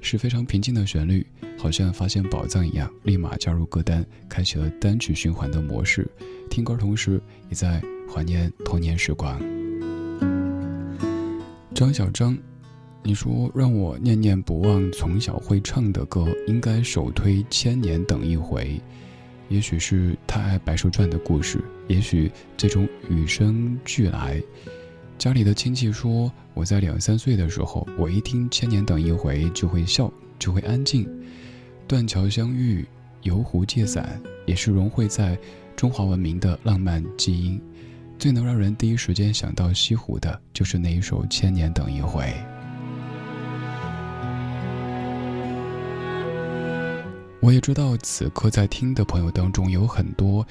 [0.02, 1.26] 是非常平静的旋律，
[1.60, 6.10] 好像发现宝藏一样，立马加入歌单，开启了单曲循环的模式，
[6.50, 7.82] 听歌同时也在
[8.14, 9.42] 怀念童年时光。
[11.74, 12.38] 张小张。
[13.06, 18.64] 你说让我念念不忘从小会唱的歌，应该首推《千年等一回》。
[19.50, 24.42] 也许是太爱《白蛇传》的故事，也许这种与生俱来。
[25.18, 30.10] 家里的亲戚说，我在两三岁的时候，我一听《千年等一回》就会笑，
[30.40, 31.06] 就会安静。
[31.86, 32.88] 断桥相遇，
[33.24, 35.38] 游湖借伞，也是融汇在
[35.76, 37.62] 中华文明的浪漫基因。
[38.18, 42.24] 最能让人第一时间想到西湖的，就是那一首《千年等一回》。
[47.42, 50.48] 我也知道，此刻在听的朋友当中有很多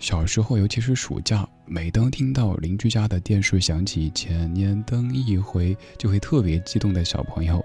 [0.00, 7.64] 小时候，尤其是暑假，每当听到邻居家的电视响起“千年等一回”，就会特别激动的小朋友。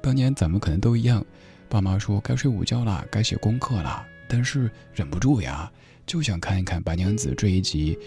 [0.00, 1.22] 当年咱们可能都一样，
[1.68, 5.70] 爸妈说该睡午觉啦，该写功课啦，但是忍不住呀，
[6.06, 7.98] 就想看一看白娘子这一集，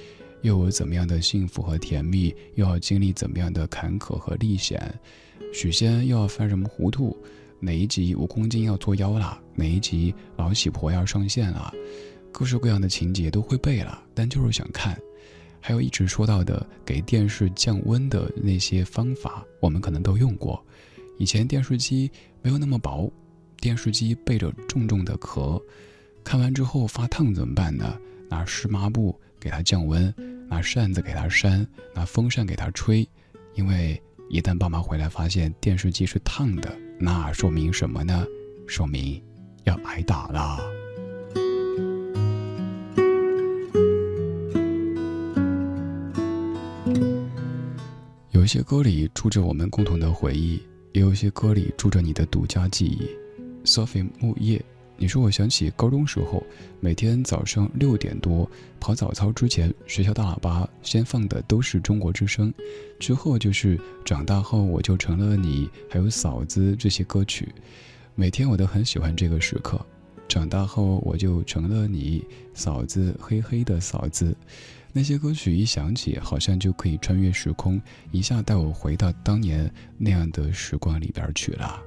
[0.47, 4.81] 又有怎么样的幸福和甜蜜，又要经历怎么样的坎坷和历险，
[5.53, 7.15] 许仙又要犯什么糊涂。
[7.59, 9.37] 哪一集蜈蚣精要作妖了？
[9.55, 11.73] 哪一集老喜婆要上线了？
[12.31, 14.97] 各式各样的情节都会背了，但就是想看。
[15.59, 20.63] 还有一直说到的给电视降温的那些方法，我们可能都用过。
[21.17, 22.09] 以前电视机
[22.41, 23.11] 没有那么薄，
[23.59, 25.61] 电视机背着重重的壳，
[26.23, 27.99] 看完之后发烫怎么办呢？
[28.29, 30.13] 拿湿抹布给它降温，
[30.49, 33.07] 拿扇子给他扇，拿风扇给他吹，
[33.53, 38.25] 因为一旦爸妈回来发现电视机是烫的，那说明什么呢？
[38.65, 39.21] 说明
[39.65, 40.59] 要挨打啦。
[48.31, 50.61] 有些歌里住着我们共同的回忆，
[50.93, 53.09] 也有些歌里住着你的独家记忆。
[53.65, 54.63] Sophie 木叶，
[54.99, 56.43] 你说我想起高中时候，
[56.79, 62.51] 每天早上六点多跑早操之前，学校大喇叭先放的都是中国之声，
[62.99, 67.47] 之后就是长大后我就成了你，还有嫂子这些歌曲。
[68.15, 69.79] 每天我都很喜欢这个时刻。
[70.27, 74.35] 长大后我就成了你，嫂子黑黑的嫂子。
[74.91, 77.79] 那些歌曲一响起，好像就可以穿越时空，
[78.11, 81.79] 一下带我回到当年那样的时光里边去了。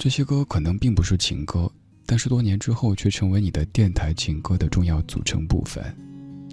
[0.00, 1.70] 这些歌可能并不是情歌，
[2.06, 5.94] 但是多年之后却成为你的电台情歌的重要组成部分。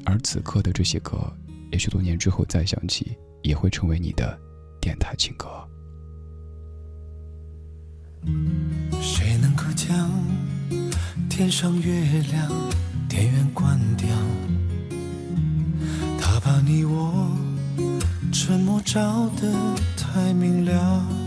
[0.03, 1.33] 而此刻的这些歌，
[1.71, 4.37] 也许多年之后再想起，也会成为你的
[4.81, 5.47] 电台情歌。
[8.99, 10.11] 谁能够将
[11.29, 12.51] 天上月亮
[13.07, 14.09] 电源关掉？
[16.19, 17.31] 他把你我
[18.33, 19.49] 沉默照得
[19.95, 21.26] 太明了。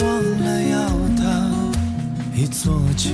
[0.00, 0.04] 忘
[0.40, 1.24] 了要搭
[2.34, 3.10] 一座桥，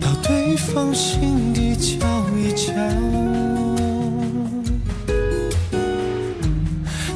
[0.00, 2.72] 到对方心底瞧一瞧，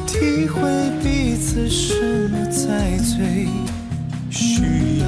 [0.06, 0.60] 体会
[1.02, 3.46] 彼此什么才最
[4.30, 5.06] 需要，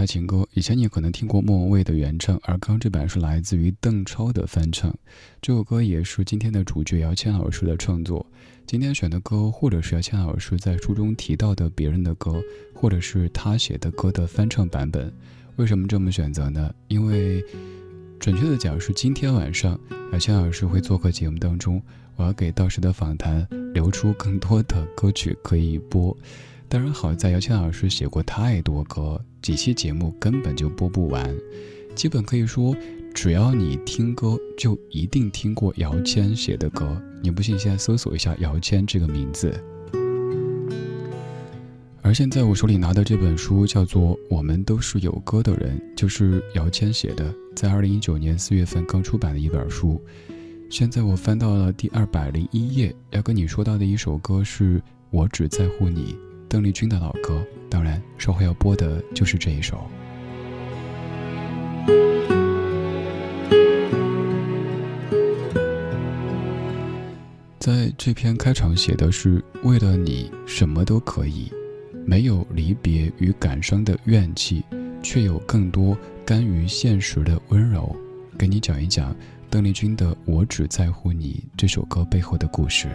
[0.00, 4.90] 爱情歌，以前你可能听过莫文蔚的原唱，而刚这版是来自于邓超的翻唱。
[5.42, 8.24] 这首歌也是今天的主角姚谦老师的创作。
[8.66, 12.42] 今天选的歌，或者是姚谦老师在书中提到的别人的歌，
[12.72, 15.12] 或者是他写的歌的翻唱版本。
[15.56, 16.74] 为什么这么选择呢？
[16.88, 17.44] 因为
[18.18, 19.78] 准确的讲是今天晚上
[20.14, 21.82] 姚谦老师会做客节目当中，
[22.16, 26.16] 我要给到时的访谈留出更多的歌曲可以播。
[26.70, 31.36] 当然，好在姚谦老师写过太多歌，几期节目根本就播不完。
[31.96, 32.76] 基本可以说，
[33.12, 36.96] 只要你听歌，就一定听过姚谦写的歌。
[37.20, 39.52] 你不信，现在搜索一下姚谦这个名字。
[42.02, 50.00] 而现在我手里拿的这本书叫做《我们都是有歌的人》，就是姚谦写的，在二零一九年四月份刚出版的一本书。
[50.70, 54.78] 现在我翻到了第二百零一页，要跟你说到的一首歌是
[55.10, 56.14] 《我只在乎你》。
[56.50, 59.86] 邓丽君的老歌，当然稍后要播的就是这一首。
[67.60, 71.52] 在这篇开场写的是为了你什么都可以，
[72.04, 74.64] 没有离别与感伤的怨气，
[75.04, 75.96] 却有更多
[76.26, 77.94] 甘于现实的温柔。
[78.36, 79.14] 给你讲一讲
[79.48, 82.88] 邓丽君的《我只在乎你》这首歌背后的故事。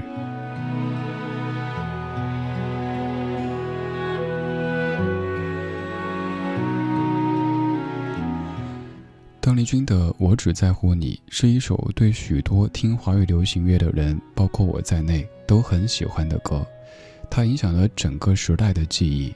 [9.46, 16.66] 邓丽君的《我只在乎你》是一首对许多听华语流行乐的人，包括我在内，都很喜欢的歌。
[17.30, 19.32] 它影响了整个时代的记忆。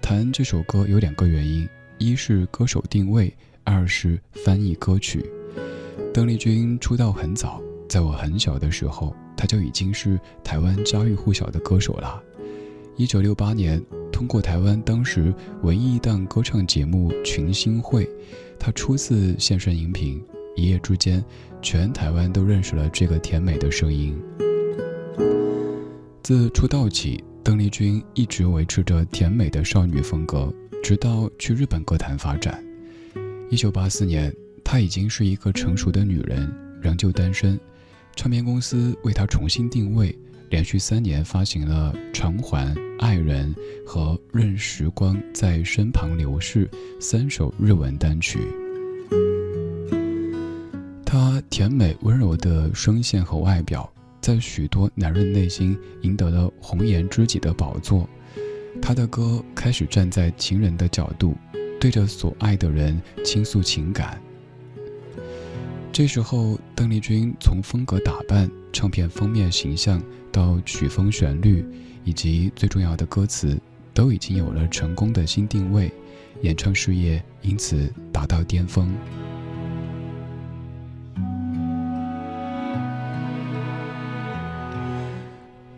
[0.00, 3.32] 谈这首歌有两个原因：一是歌手定位，
[3.62, 5.24] 二是翻译歌曲。
[6.12, 12.20] 邓丽君出道很早，在我很小的时候，她就已经是台湾家喻户晓的歌手了。
[12.96, 13.82] 一九六八年，
[14.12, 15.32] 通过台湾当时
[15.62, 18.04] 唯一一档歌唱节目《群星会》。
[18.58, 20.22] 他初次现身荧屏，
[20.54, 21.24] 一夜之间，
[21.62, 24.14] 全台湾都认识了这个甜美的声音。
[26.22, 32.62] 自出道起，邓丽君一直维持着甜美的少女风格，直到去日本歌坛发展。
[33.48, 34.32] 一九八四年，
[34.62, 37.58] 她已经是一个成熟的女人，仍旧单身。
[38.14, 40.16] 唱片公司为她重新定位，
[40.52, 42.74] 连续三年发行了《偿还》。
[42.98, 43.52] 爱人
[43.86, 48.38] 和任时光在身旁流逝三首日文单曲，
[51.06, 53.90] 她甜美温柔的声线和外表，
[54.20, 58.06] 在许多男人内心赢得了红颜知己的宝座。
[58.82, 61.34] 她的歌开始站在情人的角度，
[61.80, 64.20] 对着所爱的人倾诉情感。
[65.90, 70.00] 这时候，邓丽君从风格打扮、唱片封面形象
[70.32, 71.64] 到曲风旋律。
[72.04, 73.56] 以及最重要的歌词，
[73.94, 75.88] 都已经有了成功的新定位，
[76.40, 78.92] 演唱事业因此达到巅峰。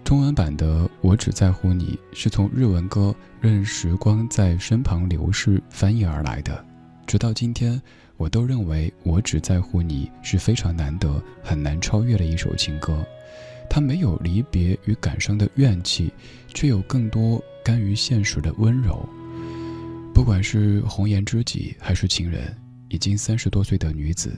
[0.03, 6.65] 中文版的《我只在乎你》是从日文歌《任时光在身旁流逝》翻译而来的，
[7.07, 7.79] 直到今天，
[8.17, 13.05] 我都认为《我只在乎你》是非常难得、很难超越的一首情歌。
[13.75, 16.13] 他没有离别与感伤的怨气，
[16.55, 19.05] 却有更多甘于现实的温柔。
[20.15, 22.57] 不管是红颜知己还是情人，
[22.89, 24.33] 已经三十多岁的女子，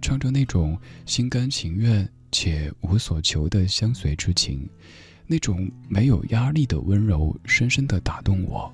[0.00, 4.70] 唱着那种心甘情愿且无所求的相随之情，
[5.26, 8.72] 那种没有压力的温柔，深深的打动我。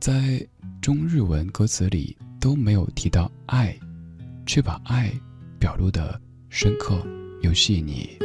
[0.00, 0.44] 在
[0.80, 3.72] 中日文歌词里都没有提到爱，
[4.46, 5.12] 却把爱
[5.60, 7.06] 表露的深刻
[7.40, 8.18] 又细腻。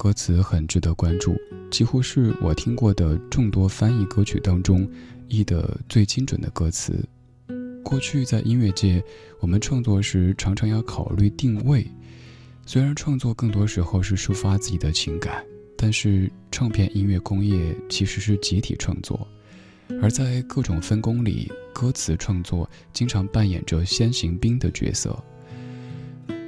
[0.00, 1.36] 歌词很值得关注，
[1.70, 4.90] 几乎是我听过的众多翻译歌曲当中
[5.28, 7.06] 译得最精准的歌词。
[7.84, 9.04] 过去在音乐界，
[9.40, 11.86] 我们创作时常常要考虑定位。
[12.64, 15.44] 虽然创作更多时候是抒发自己的情感，
[15.76, 19.28] 但是唱片音乐工业其实是集体创作，
[20.00, 25.22] 而在各种分工里，歌词创作经常扮演着先行兵的角色。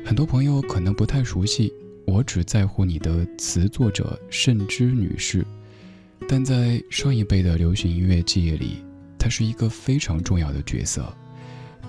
[0.07, 1.71] 很多朋友可能不太熟悉。
[2.05, 5.47] 我只在乎你的词作者慎之女士，
[6.29, 8.85] 但在上一辈的流行音乐记忆里，
[9.19, 11.15] 她是一个非常重要的角色。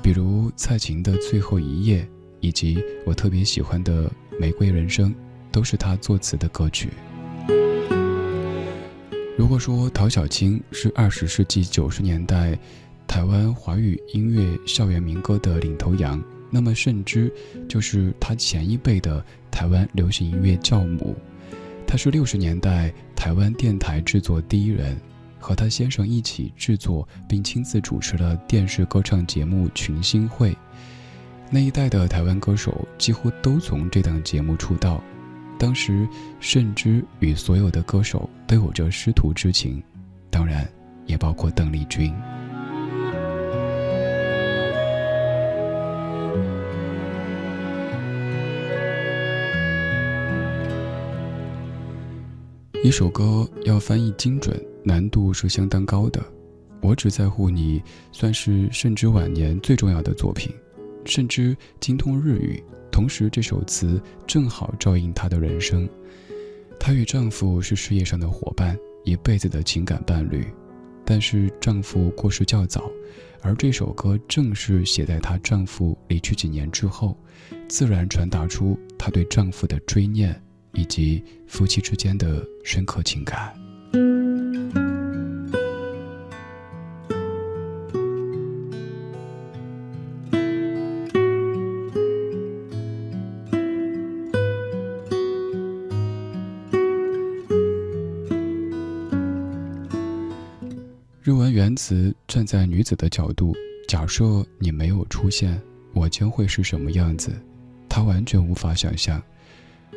[0.01, 2.03] 比如蔡琴的《最后一页》，
[2.39, 4.07] 以及我特别喜欢的
[4.39, 5.11] 《玫瑰人生》，
[5.51, 6.89] 都是她作词的歌曲。
[9.36, 12.57] 如果说陶小青是二十世纪九十年代
[13.07, 17.33] 台湾华语音乐校园民歌的领头羊，那么盛之
[17.67, 19.25] 就是他前一辈的。
[19.53, 21.15] 台湾流行音乐教母，
[21.85, 24.99] 他是六十年代台湾电台制作第一人，
[25.39, 30.51] 和她先生一起制作并亲自主持了电视歌唱节目《群星会》。
[31.51, 35.03] 那一代的台湾歌手几乎都从这档节目出道。
[35.59, 36.07] 当时，
[36.39, 39.81] 甚至与所有的歌手都有着师徒之情，
[40.31, 40.67] 当然
[41.05, 42.11] 也包括邓丽君。
[52.84, 56.21] 一首歌要翻译精准，难度是相当高的。
[56.81, 57.81] 我只在乎你，
[58.11, 60.53] 算是甚至晚年最重要的作品。
[61.05, 62.61] 甚至精通日语，
[62.91, 65.88] 同时这首词正好照应她的人生。
[66.77, 70.45] 她与丈夫是事业上的伙伴，一辈子的情感伴侣。
[71.05, 72.91] 但是丈夫过世较早，
[73.41, 77.17] 而这首歌正是写在她丈夫离去几年之后，
[77.69, 80.38] 自然传达出她对丈夫的追念。
[80.74, 83.53] 以及夫妻之间的深刻情感。
[101.26, 103.55] 日文原词站在女子的角度
[103.88, 105.61] 假设你没有出现
[105.93, 107.32] 我将会是什么样子
[107.88, 109.24] 她完全无法想象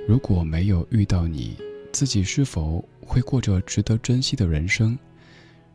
[0.08, 1.56] 如果没有遇到你，
[1.92, 4.98] 自己是否会过着值得珍惜的人生？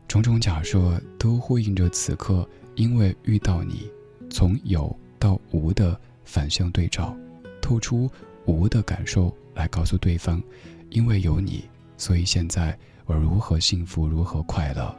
[0.08, 3.90] 种种假设都呼应着此刻，因为遇到你，
[4.30, 7.16] 从有到无的反向对照，
[7.60, 8.10] 透出
[8.44, 10.42] 无的感受来告诉对方，
[10.90, 11.64] 因为有你，
[11.96, 14.94] 所以现在我如何幸福，如何快乐。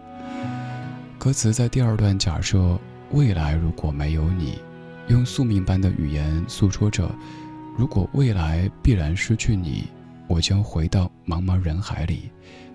[1.20, 2.78] 歌词在第二段假设
[3.12, 4.60] 未来如果没有你，
[5.08, 7.14] 用宿命般的语言诉说着：
[7.76, 9.86] 如果未来必然失去你，
[10.28, 12.30] 我将回到茫茫人海里。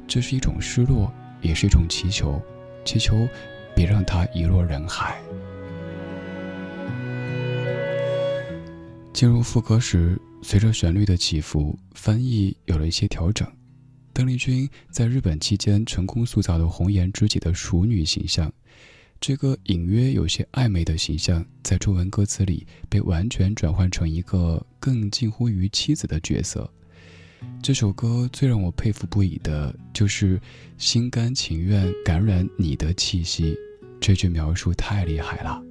[0.09, 2.43] 这是一种失落，也是一种祈求，
[2.85, 3.29] 祈求
[3.77, 5.21] 别让它遗落人海。
[9.13, 13.47] 进入副歌时，随着旋律的起伏，翻译有了一些调整。
[14.13, 18.53] 邓丽君在日本期间成功塑造了红颜知己的熟女形象，
[19.21, 26.71] 这个隐约有些暧昧的形象，在中文歌词里被完全转换成一个更近乎于妻子的角色。
[27.63, 30.41] 这首歌最让我佩服不已的就是
[30.79, 33.57] “心甘情愿感染你的气息”，
[34.01, 35.63] 这句描述太厉害了。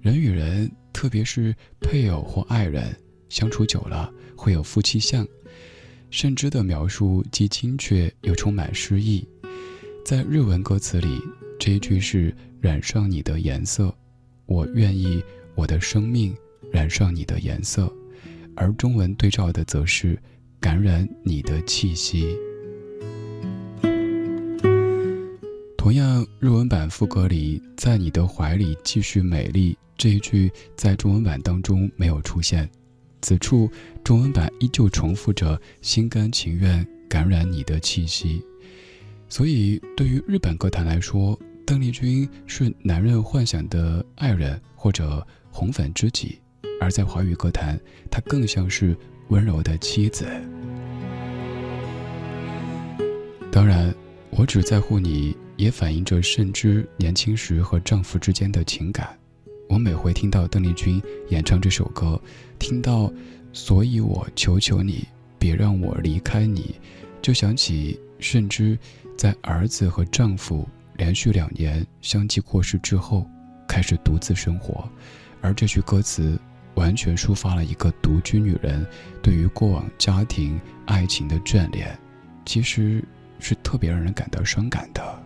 [0.00, 2.96] 人与人，特别是配偶或爱人，
[3.28, 5.26] 相处久了会有夫妻相。
[6.10, 9.26] 甚至的描述既精确又充满诗意，
[10.04, 11.20] 在日文歌词里，
[11.58, 13.94] 这一句是“染上你的颜色”，
[14.46, 15.22] 我愿意
[15.54, 16.34] 我的生命
[16.72, 17.92] 染上你的颜色，
[18.54, 20.18] 而中文对照的则是
[20.60, 22.36] “感染你的气息”。
[25.76, 32.68] 同样，日文版副歌里“在你的怀里继续美丽”这一句，在中文版当中没有出现。
[33.22, 33.70] 此处，
[34.04, 38.42] 中文版依旧重复着“心甘情愿感染你的气息”，
[39.28, 41.38] 所以对于日本歌坛来说，
[41.68, 46.40] 邓丽君是男人幻想的爱人或者红粉知己；
[46.80, 47.78] 而在华语歌坛，
[48.10, 48.96] 她更像是
[49.28, 50.24] 温柔的妻子。
[53.52, 53.94] 当然，
[54.30, 59.14] 我只在乎你，也反映着慎之年轻时和丈夫之间的情感。
[59.68, 62.18] 我每回听到邓丽君演唱这首歌，
[62.58, 63.12] 听到
[63.52, 65.06] “所以我求求你，
[65.38, 66.74] 别让我离开你”，
[67.20, 68.78] 就想起甚之
[69.18, 70.66] 在儿子和丈夫
[70.98, 73.26] 连续两年相继过世之后，
[73.66, 74.86] 开始独自生活，
[75.40, 76.38] 而这句歌词
[76.74, 78.84] 完全抒发了一个独居女人
[79.22, 81.96] 对于过往家庭爱情的眷恋，
[82.44, 83.02] 其实
[83.38, 85.22] 是特别让人感到伤感的。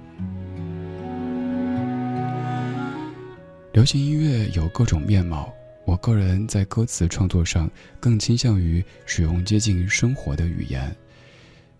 [3.72, 5.50] 流行音乐有各种面貌，
[5.86, 10.94] 我个人在歌词创作上更倾向于使用接近生活的语言，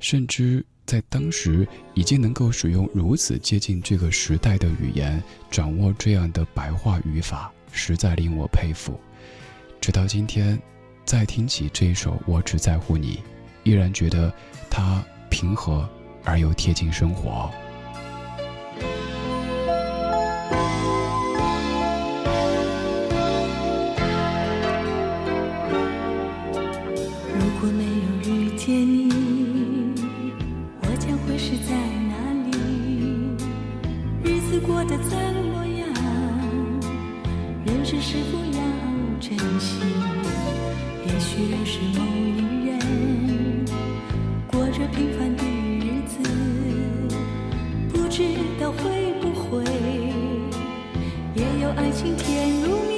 [0.00, 9.00] 甚至在当时已经能够使用如此接近这个时代的语言，掌握这样的白话语法，实在令我佩服。
[9.80, 10.60] 直到今天，
[11.04, 13.16] 再听起这一首《我只在乎你》，
[13.62, 14.32] 依然觉得
[14.68, 15.88] 它平和
[16.24, 17.50] 而又贴近生活。
[27.34, 27.91] 如果那
[34.82, 35.86] 过得怎么样？
[37.64, 38.60] 人生是否要
[39.20, 39.78] 珍惜？
[41.06, 43.64] 也许认是某一人。
[44.50, 45.44] 过着平凡的
[45.78, 46.18] 日子，
[47.92, 48.24] 不知
[48.60, 49.62] 道会不会
[51.36, 52.91] 也有爱情甜如蜜。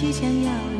[0.00, 0.77] 即将要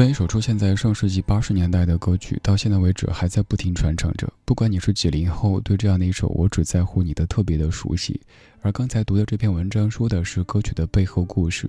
[0.00, 4.26] 这一首出现在上世纪八十年代的歌曲，到现在为止还在不停传唱着。
[4.46, 8.18] 不管你是几零后，对这样的一首《我只在乎你》的特别的熟悉。
[8.62, 11.68] 而刚才读的这篇文章说的是歌曲的背后故事。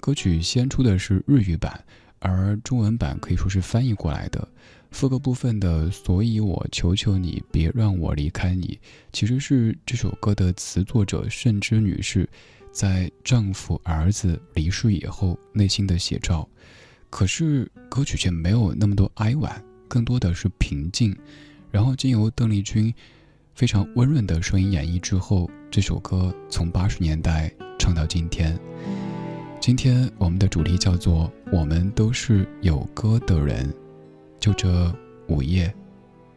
[0.00, 1.80] 歌曲先出的是日语版，
[2.18, 4.48] 而中文版可以说是翻译过来的。
[4.90, 8.76] 副歌部分的“所以我求求你别让我离开你”，
[9.14, 12.28] 其实是这首歌的词作者慎之女士，
[12.72, 16.48] 在丈夫儿子离世以后内心的写照。
[17.10, 21.16] 可是歌曲却没有那么多哀婉，更多的是平静。
[21.70, 22.92] 然后经由邓丽君
[23.54, 28.58] 非常温润的声音演绎之后，这首歌从八十年代唱到今天。
[29.60, 33.72] 今天我们的主题叫做“我们都是有歌的人”。
[34.38, 34.94] 就这
[35.26, 35.74] 午夜，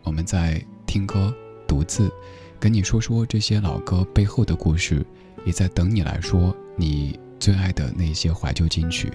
[0.04, 1.34] 我们在听歌、
[1.68, 2.12] 读字，
[2.60, 5.06] 跟你说说这些老歌背后的故事，
[5.46, 9.12] 也在等你来说你最爱的那些怀旧金曲。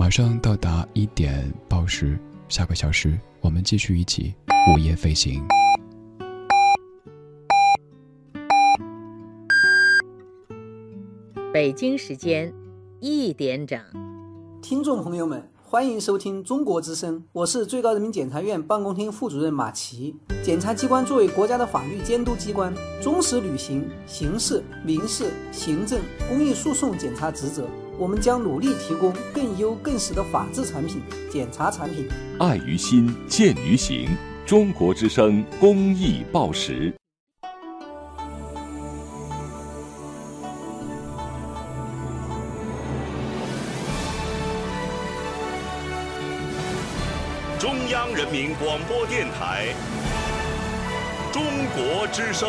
[0.00, 4.34] 马上到达一点报时，下个小时我们继续一起
[4.72, 5.46] 午夜飞行。
[11.52, 12.50] 北京时间
[12.98, 13.78] 一点整，
[14.62, 20.16] 听众朋友们，欢迎收听中国之声，我是最高人民检察院办公厅副主任马奇。
[20.42, 27.68] 检察机关作为国家的法律监督机关，忠实履行刑事、民事、行政、公益诉讼检察职责。
[28.00, 32.08] 我们将努力提供更优更实的法治产品、检察产品。
[32.38, 34.08] 爱于心，见于行。
[34.46, 36.94] 中国之声公益报时。
[47.58, 49.74] 中央人民广播电台。
[51.30, 51.42] 中
[51.76, 52.48] 国之声。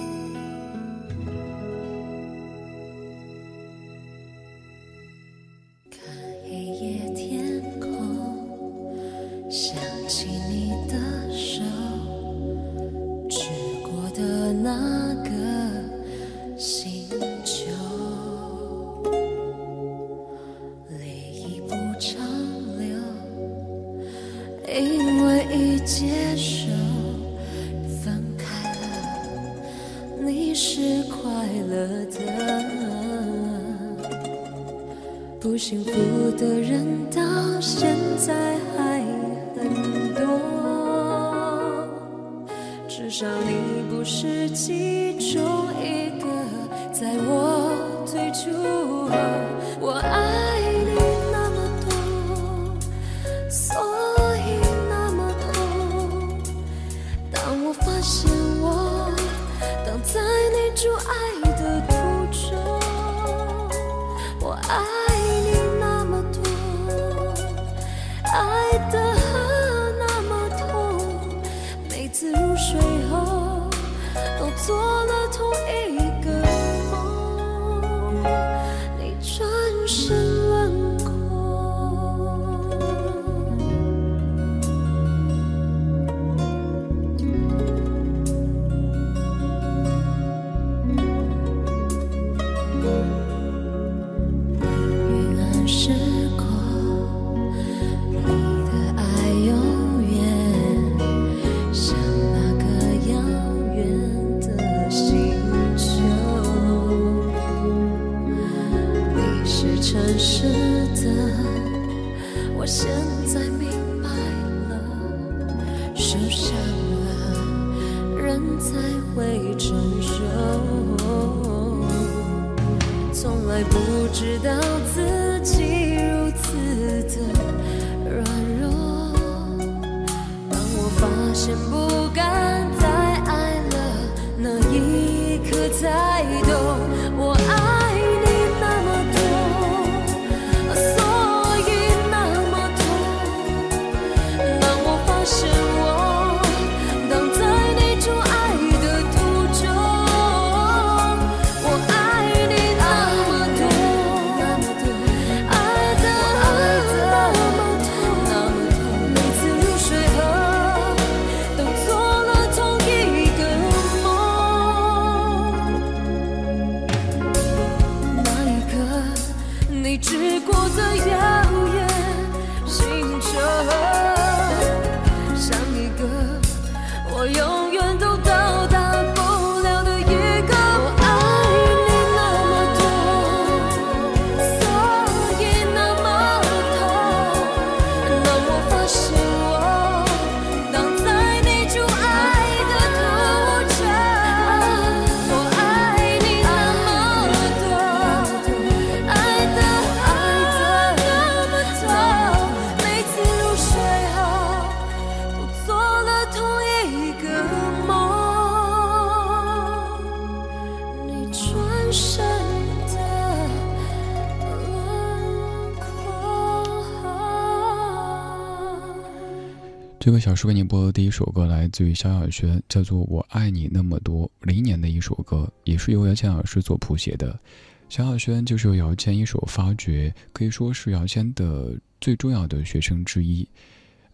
[220.01, 227.39] 这个小时为你播的第一首歌来自于萧亚轩，叫做《我爱你那么多》，零年的一首歌，也是由姚谦老师所谱写的。
[227.87, 233.47] 萧亚轩就是由姚谦一手发掘，可以说是姚谦的最重要的学生之一。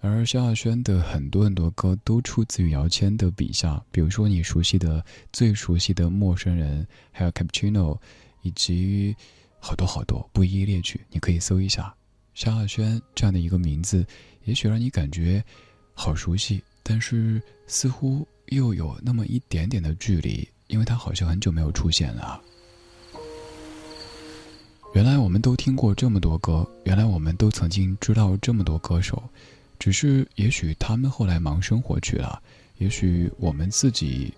[0.02, 6.84] 而萧亚轩的很多很多歌都出自于姚谦的笔下，比如说你熟悉的、最熟悉的《陌生人》，
[7.14, 7.96] 还有《Cappuccino》，
[8.42, 9.16] 以及
[9.58, 11.96] 好多好多，不一一列举，你可以搜一下。
[12.34, 14.06] 萧亚轩这样的一个名字，
[14.44, 15.42] 也许让你感觉
[16.00, 22.40] 好熟悉，但是似乎又有那么一点点的距离，因为他好像很久没有出现了。
[24.94, 29.22] 原来我们都听过这么多歌，原来我们都曾经知道这么多歌手，
[29.80, 32.40] 只是也许他们后来忙生活去了，
[32.78, 34.32] 也许我们自己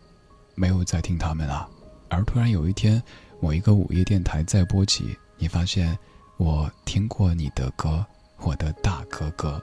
[0.55, 1.69] 没有再听他们了。
[2.07, 3.03] 而突然有一天，
[3.41, 5.95] 某一个午夜电台再播起，你发现
[6.37, 8.05] 我听过你的歌，
[8.37, 9.61] 我的大哥哥。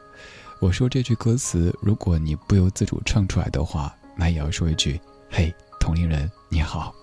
[0.58, 4.98] 我说这句歌词，如果你不由自主唱出来的话，那也要说一句
[5.30, 6.94] ：“嘿，同龄人，你好。”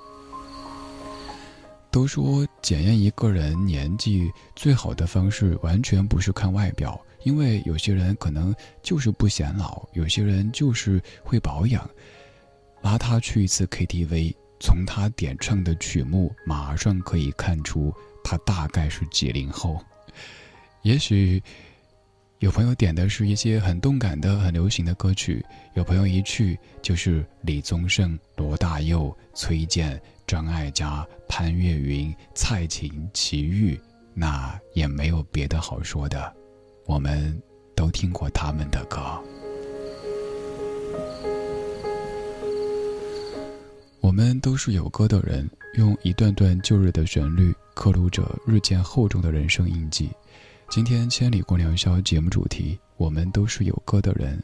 [1.92, 11.88] 都说检验一个人年纪最好的方式，完全不是看外表，因为有些人可能就是不显老，有些人就是会保养。
[12.82, 17.94] 拉他去一次 KTV，从他点唱的曲目，马上可以看出
[18.24, 19.80] 他大概是几零后。
[20.82, 21.42] 也许
[22.44, 25.42] 有朋友点的是一些很动感的、很流行的歌曲，
[25.76, 33.80] 有朋友一去就是李宗盛、罗大佑、崔健、张艾嘉、潘越云、蔡琴、齐豫，
[34.14, 36.36] 那也没有别的好说的，
[36.86, 37.42] 我们
[37.78, 39.00] 都听过他们的歌。
[44.02, 50.10] 我们都是有歌的人，用一段段旧日的旋律刻录着日渐厚重的人生印记。
[50.74, 54.44] 今天《千里共良宵》节目主题，我们都是有歌的人。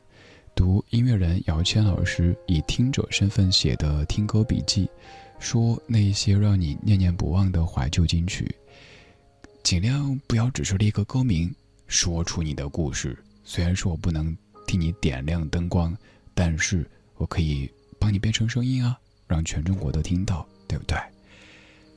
[0.53, 4.87] 读音乐人姚谦老师以听者身份写的听歌笔记，
[5.39, 8.47] 说那些让你念念不忘的怀旧金曲，
[9.63, 11.51] 尽量不要只是列个歌名，
[11.87, 13.17] 说出你的故事。
[13.43, 15.97] 虽然说我不能替你点亮灯光，
[16.35, 17.67] 但是我可以
[17.97, 20.95] 帮你变成声音啊，让全中国都听到，对不对？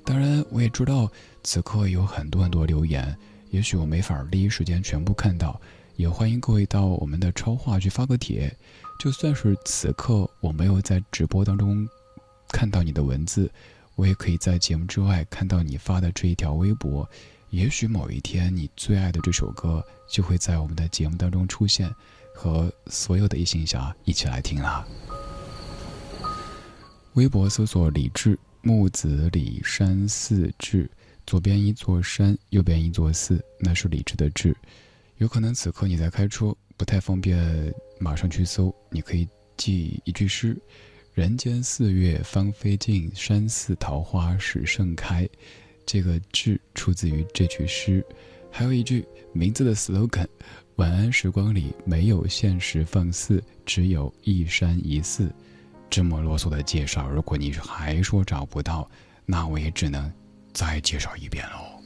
[0.06, 1.06] 当然，我也知道
[1.44, 3.14] 此刻有很多很多留言，
[3.52, 5.60] 也许我没法第一时间全部看到。
[5.96, 8.50] 也欢迎各位到我们的超话去发个帖，
[8.98, 11.86] 就算是此刻我没有在直播当中
[12.48, 13.48] 看到你的文字，
[13.94, 17.08] 我也可以在节目之外看到你发的这一条微博。
[17.50, 21.94] 也许某一天，你最爱的这首歌就会在我们的节目当中出现，
[22.34, 24.84] 和所有的异性侠一起来听啦。
[27.12, 30.90] 微博搜索“李志木子李山寺志”，
[31.32, 34.54] 左边一座山，右边一座寺，那是李志的志。
[35.16, 38.70] 有可能此刻你在开车，不太方便马上去搜。
[38.90, 39.26] 你可以
[39.56, 40.54] 记一句诗
[41.14, 45.26] ：“人间四月芳菲尽，山寺桃花始盛开。”
[45.86, 48.04] 这个字出自于这句诗。
[48.50, 49.02] 还有一句
[49.32, 50.26] 名字的 slogan：“
[50.76, 55.34] 晚安时光里没有现实放肆，只有一山一寺。”
[55.88, 58.86] 这么啰嗦的介绍，如果你还说找不到，
[59.24, 60.12] 那我也只能
[60.52, 61.80] 再介绍一遍喽。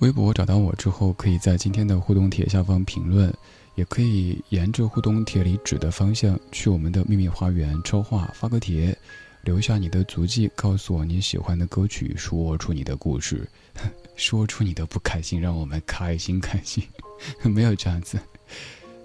[0.00, 3.32] 微博找到我之后，可以在今天的互动帖下方评论，
[3.76, 8.98] 也可以沿着互动帖里指的方向去我们的秘密花园超话发个帖，
[9.42, 13.48] 留下你的足迹，告诉我你喜欢的歌曲，说出你的故事，
[14.16, 16.82] 说出你的不开心，让我们开心开心。
[17.48, 18.18] 没有这样子，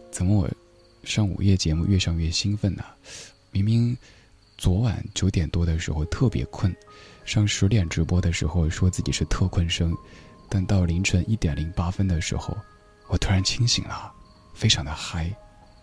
[0.10, 0.50] 怎么我
[1.08, 2.84] 上午夜节目越上越兴奋呢？
[3.52, 3.98] 明明
[4.58, 6.76] 昨晚九点多的时候特别困，
[7.24, 9.96] 上十点直播的时候说自己是特困生。
[10.50, 12.56] 但到凌晨一点零八分的时候，
[13.08, 14.12] 我突然清醒了，
[14.54, 15.34] 非常的嗨。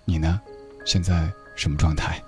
[0.04, 0.38] 你呢？
[0.84, 2.22] 现在什么状态？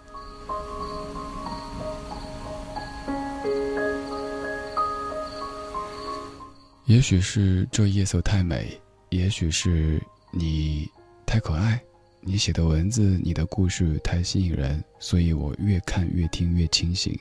[6.86, 10.90] 也许是这夜色太美，也许是你
[11.26, 11.78] 太可爱，
[12.28, 17.16] 你写的文字、你的故事太吸引人，所以我越看越听越清醒。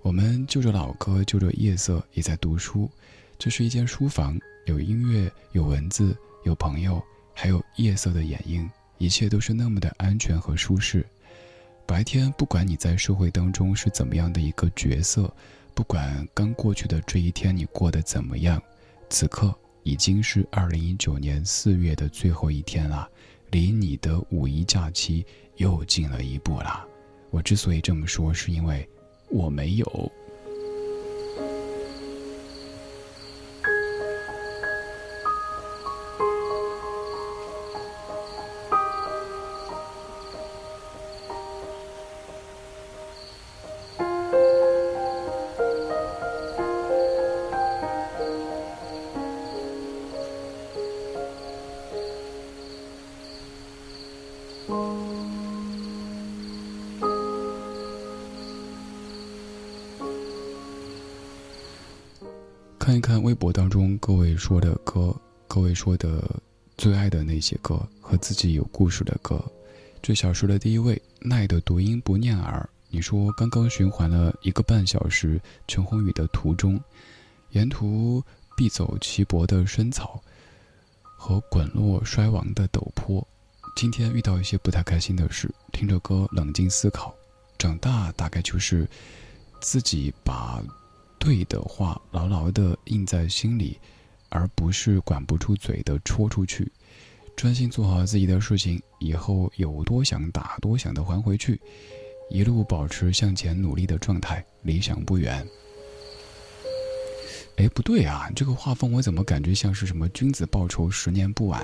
[0.00, 2.88] 我们就着老歌，就着夜色，也在读书。
[3.36, 7.02] 这是一间书房，有音乐，有文字，有朋友，
[7.34, 11.04] 还有夜色的掩映，一切都是那么的安全和舒适。
[11.84, 15.34] 白天，不管你在社会当中是怎么样的一个角色，
[15.74, 18.62] 不管刚过去的这一天你过得怎么样，
[19.10, 23.08] 此刻已经是二零一九年四月的最后一天了，
[23.52, 25.24] 离你的五一假期
[25.56, 26.84] 又近了一步啦。
[27.30, 28.88] 我之所以这么说，是因为
[29.28, 30.12] 我没有。
[64.52, 65.16] 说的歌，
[65.48, 66.22] 各位说的
[66.76, 69.42] 最爱的那些歌和自己有故事的歌。
[70.02, 76.78] 这小说的第一位奈的读音不念耳，你说刚刚循环了一个半小时陈鸿宇的途中，
[77.52, 78.22] 沿途
[78.54, 80.22] 必走齐柏的深草
[81.16, 83.26] 和滚落衰亡的陡坡。
[83.74, 87.14] 今天遇到一些不太开心的事，听着歌冷静思考。
[87.56, 88.86] 长大大概就是
[89.62, 90.62] 自己把。
[91.18, 93.78] 对的话牢牢地印在心里，
[94.32, 96.72] 而不是管不住嘴的戳出去。
[97.36, 101.60] 专心做好自己的事情，以后有多想打多想的还回去，
[102.30, 105.46] 一路保持向前努力的状态，理想不远。
[107.56, 111.62] 哎，不对啊，这个画风我怎么感觉像是什么“君子报仇，十年不晚”？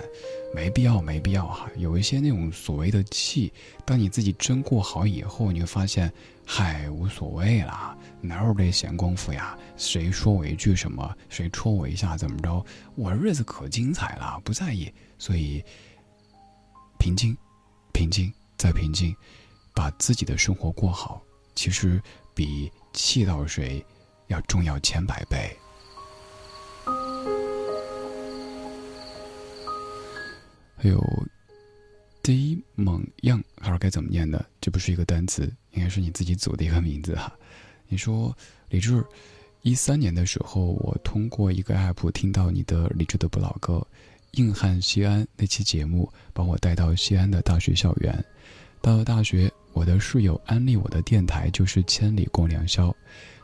[0.55, 1.70] 没必要，没必要哈。
[1.77, 3.51] 有一些那种所谓的气，
[3.86, 6.12] 当你自己真过好以后，你会发现，
[6.51, 7.95] 嗨，无所谓啦。
[8.23, 9.57] 哪有这闲工夫呀？
[9.77, 12.65] 谁说我一句什么，谁戳我一下，怎么着？
[12.95, 14.91] 我日子可精彩了，不在意。
[15.19, 15.62] 所以，
[16.99, 17.37] 平静，
[17.93, 19.15] 平静，再平静，
[19.75, 21.23] 把自己的生活过好，
[21.55, 22.01] 其实
[22.35, 23.85] 比气到谁
[24.29, 25.55] 要重要千百倍。
[30.77, 30.99] 还有，
[32.29, 34.45] 第一猛样，还是该怎么念的？
[34.61, 37.33] 这不是一个单词，应该是你自己组的一个名字哈。
[37.89, 38.37] 你说
[38.69, 39.03] 李志，
[39.63, 43.77] 一三年的时候，我通过一个 app 听到你的李志的不老歌
[44.33, 48.23] 《硬汉西安》那期节目，把我带到西安的大学校园。
[48.83, 52.91] 到了大学，我的室友安利我的电台就是《千里共良宵》。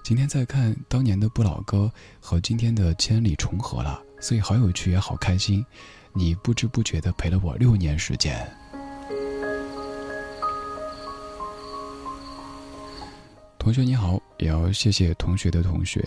[0.03, 1.91] 今天再看当年的不老歌
[2.21, 5.65] 和今天的千里重合了，所以好有趣也好开心。
[6.13, 8.47] 你不知不觉的陪了我六年时间。
[13.65, 16.07] 同学你好，也要谢谢同学的同学，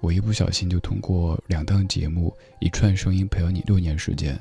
[0.00, 4.36] 我一不小心就通过两档节目、一串声音陪了你六年时间。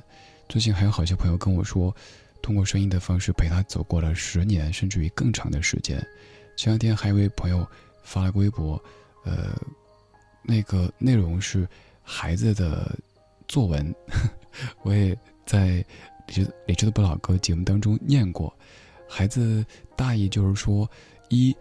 [0.48, 1.96] 最近还有好些朋友跟我说，
[2.42, 6.04] 通过声音的方式陪他走过了十年，甚至于更长的时间。
[6.58, 7.64] 前两天还有一位朋友
[8.02, 8.84] 发了微博，
[9.26, 9.56] 呃，
[10.42, 11.70] 那个内容是
[12.02, 12.98] 孩子的
[13.48, 13.94] 作文，
[14.82, 15.16] 我也
[15.46, 15.86] 在
[16.26, 18.52] 李志李志的不老歌节目当中念过。
[19.08, 19.64] 孩子
[19.96, 20.90] 大意就是说
[21.30, 21.56] 一。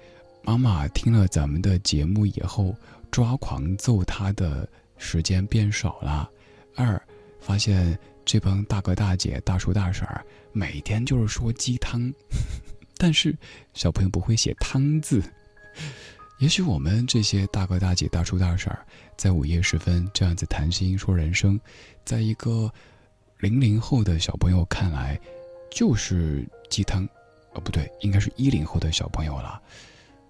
[0.48, 2.74] 妈妈听了咱们的节目以后，
[3.10, 4.66] 抓狂揍他的
[4.96, 6.26] 时间变少了。
[6.74, 6.98] 二，
[7.38, 12.10] 发现这帮大哥大姐、大叔大婶儿每天就是说鸡汤，
[12.96, 13.36] 但是
[13.74, 15.22] 小朋友不会写汤字。
[16.38, 18.86] 也许我们这些大哥大姐、大叔大婶儿
[19.18, 21.60] 在午夜时分这样子谈心说人生，
[22.06, 22.72] 在一个
[23.36, 25.20] 零零后的小朋友看来，
[25.70, 27.06] 就是鸡汤。
[27.52, 29.60] 哦，不对，应该是一零后的小朋友了。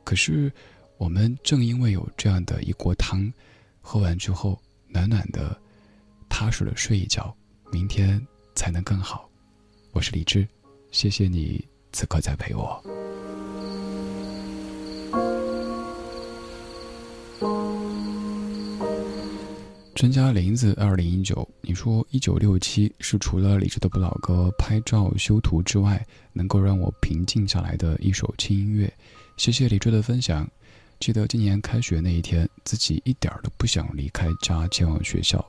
[0.09, 0.51] 可是，
[0.97, 3.31] 我们正因为有这样的一锅汤，
[3.83, 5.55] 喝完之后暖暖的、
[6.31, 7.37] 踏实的睡一觉，
[7.71, 8.19] 明天
[8.55, 9.29] 才能更好。
[9.93, 10.49] 我是李志，
[10.93, 11.63] 谢谢你
[11.93, 12.83] 此刻在陪我。
[19.95, 26.03] 专家林子二零一九，你说一九六七是除了李志的不老歌、拍照修图之外，
[26.33, 28.91] 能够让我平静下来的一首轻音乐。
[29.39, 30.51] 谢谢李志的分享。
[30.99, 35.43] 记得今年开学那一天，自己一点都不想离开家前往学校，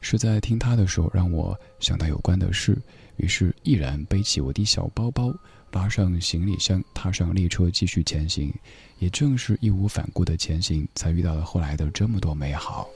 [0.00, 2.78] 是在听他的时候让我想到有关的事，
[3.16, 5.34] 于是毅然背起我的小包包，
[5.72, 8.54] 拉上行李箱，踏上列车继续前行。
[9.00, 12.88] 也正是义无反顾的前行，才遇到了后来的这么多美好。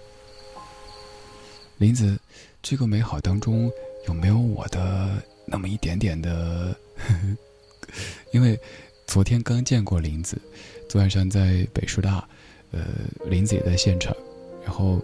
[1.79, 2.17] 林子，
[2.63, 3.69] 这个美好当中
[4.07, 6.79] 有没有我的那么一点点的？
[8.33, 8.57] 因为。
[9.09, 10.39] 昨天刚见过林子，
[10.87, 12.23] 昨晚上在北师大，
[12.73, 12.89] 呃，
[13.25, 14.15] 林子也在现场，
[14.63, 15.03] 然后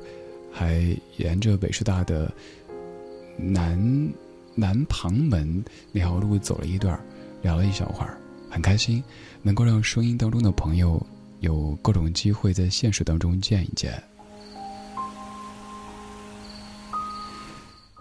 [0.53, 2.31] 还沿着北师大的
[3.39, 4.13] 南
[4.55, 7.03] 南旁门那条路走了一段，
[7.41, 8.19] 聊了一小会儿，
[8.51, 9.03] 很开心，
[9.41, 11.05] 能够让声音当中的朋友
[11.41, 14.01] 有各种机会在现实当中见一见。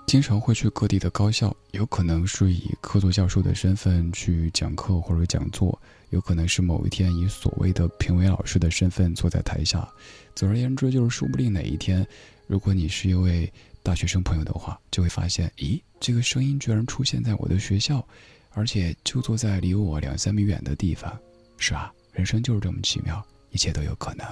[0.05, 5.81] 经常会去各地的高校，有可能是以客座教授的身份去讲课或者讲座，
[6.13, 9.87] 有可能是某一天以所谓的评委老师的身份坐在台下。
[10.35, 12.05] 总而言之，就是说不定哪一天，
[12.45, 18.07] 如果你是一位大学生朋友的话，就会发现，咦，这个声音居然出现在我的学校，
[18.51, 21.11] 而且就坐在离我两三米远的地方。
[21.57, 24.25] 是啊，人生就是这么奇妙，一切都有可能。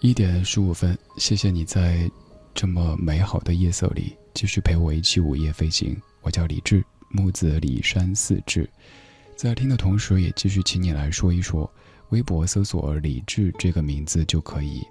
[0.00, 2.08] 一点十五分，谢谢你在
[2.54, 6.00] 这么美好的夜色里继续陪我一起午夜飞行。
[6.22, 8.68] 我叫李志，木子李山四志。
[9.36, 11.70] 在听的同时，也继续请你来说一说，
[12.10, 14.82] 微博搜索“李志”这个名字就可以，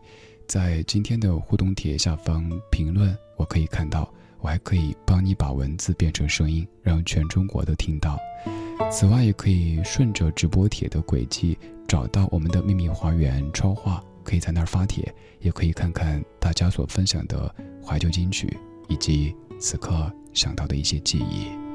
[0.48, 8.20] 在今天的互动帖下方评论，我可以看到，我还可以帮你把文字变成声音，让全中国都听到。
[8.92, 14.04] 此外，也可以顺着直播帖的轨迹找到我们的秘密花园超话。
[14.22, 18.56] 可以在那儿发帖，也可以看看大家所分享的怀旧金曲，
[18.88, 21.69] 以及此刻想到的一些记忆。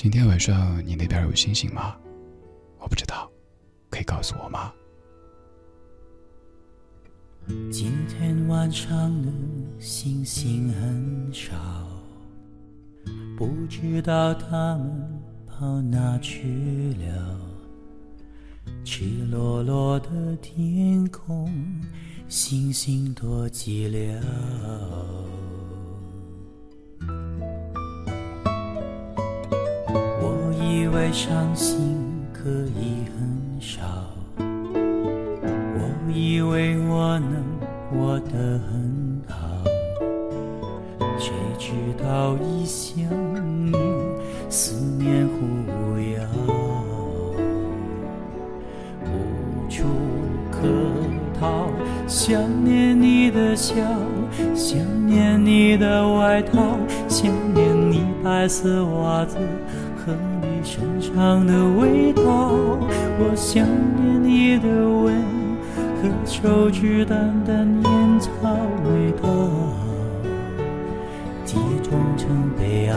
[0.00, 1.96] 今天晚上你那边有星星吗？
[2.78, 3.28] 我不知道，
[3.90, 4.72] 可以告诉我吗？
[7.68, 9.32] 今天晚上的
[9.80, 11.56] 星星很少，
[13.36, 17.40] 不知道他们跑哪去了。
[18.84, 21.52] 赤裸裸的天空，
[22.28, 24.22] 星星多寂寥。
[30.60, 31.96] 以为伤心
[32.32, 33.80] 可以很少，
[34.38, 37.44] 我以为我能
[37.90, 39.36] 活得很好，
[41.18, 41.72] 谁知
[42.02, 43.02] 道一想
[43.66, 43.72] 你，
[44.48, 46.18] 思念忽遥。
[52.06, 53.74] 想念你的笑，
[54.54, 56.76] 想念你的外套，
[57.06, 59.36] 想念你白色袜子
[59.96, 60.12] 和
[60.68, 62.22] 身上的味道。
[63.20, 63.66] 我想
[63.96, 65.14] 念你的吻
[65.96, 68.30] 和手指淡淡烟草
[68.84, 69.28] 味道，
[71.46, 72.28] 记忆中曾
[72.58, 72.96] 被爱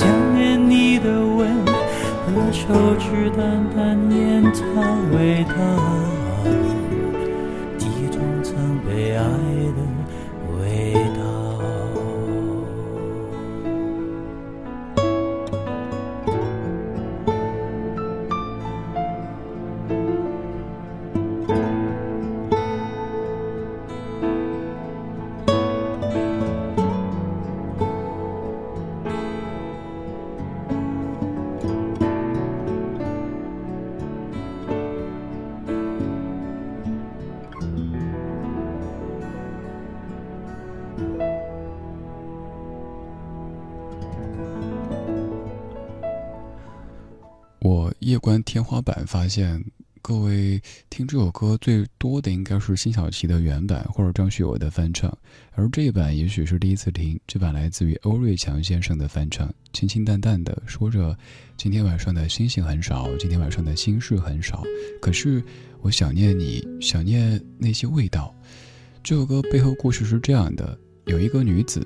[0.00, 2.64] 想念你的吻和手
[2.98, 4.64] 指淡淡烟草
[5.12, 5.54] 味道，
[47.70, 49.64] 我夜观天花板，发现
[50.02, 55.16] 各位听这首歌最多的应该是辛晓琪的原版或者张学友的翻唱，
[55.52, 57.16] 而这一版也许是第一次听。
[57.28, 61.16] 这版来自于欧瑞强先生的翻唱，清清淡淡的说着
[61.56, 64.64] ：“今天晚上的星星很少，今天晚上的心事很少，
[65.00, 65.40] 可是
[65.80, 68.34] 我想念你，想念那些味道。”
[69.00, 71.80] 这首歌背后故事是这样的：有一个女子，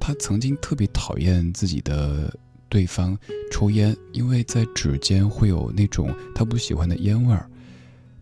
[0.00, 2.36] 她曾经特别讨厌自己的。
[2.68, 3.16] 对方
[3.50, 7.48] 抽烟，因为在指尖会有那种他不喜欢的烟味儿，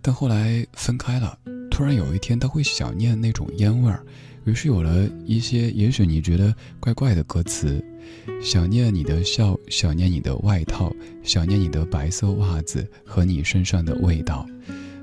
[0.01, 1.39] 但后来分开了。
[1.71, 4.05] 突然有一天，他会想念那种烟味儿，
[4.45, 7.83] 于是有了一些也许你觉得怪怪的歌词：
[8.43, 14.47] 想念你的笑， 想念你的外套，想念你的白色袜子和你身上的味道。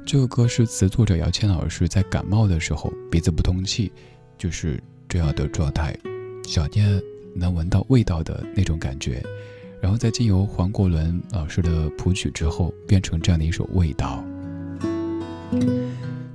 [0.05, 3.91] 这个歌是词作者姚谦老师在感冒的时候鼻子不通气，
[4.37, 5.97] 就是这样的状态，
[6.45, 7.01] 想念。
[7.33, 9.23] 能闻到味道的那种感觉，
[9.81, 14.23] 然后在经由黄国伦老师的谱曲之后，变成这样的一首味道。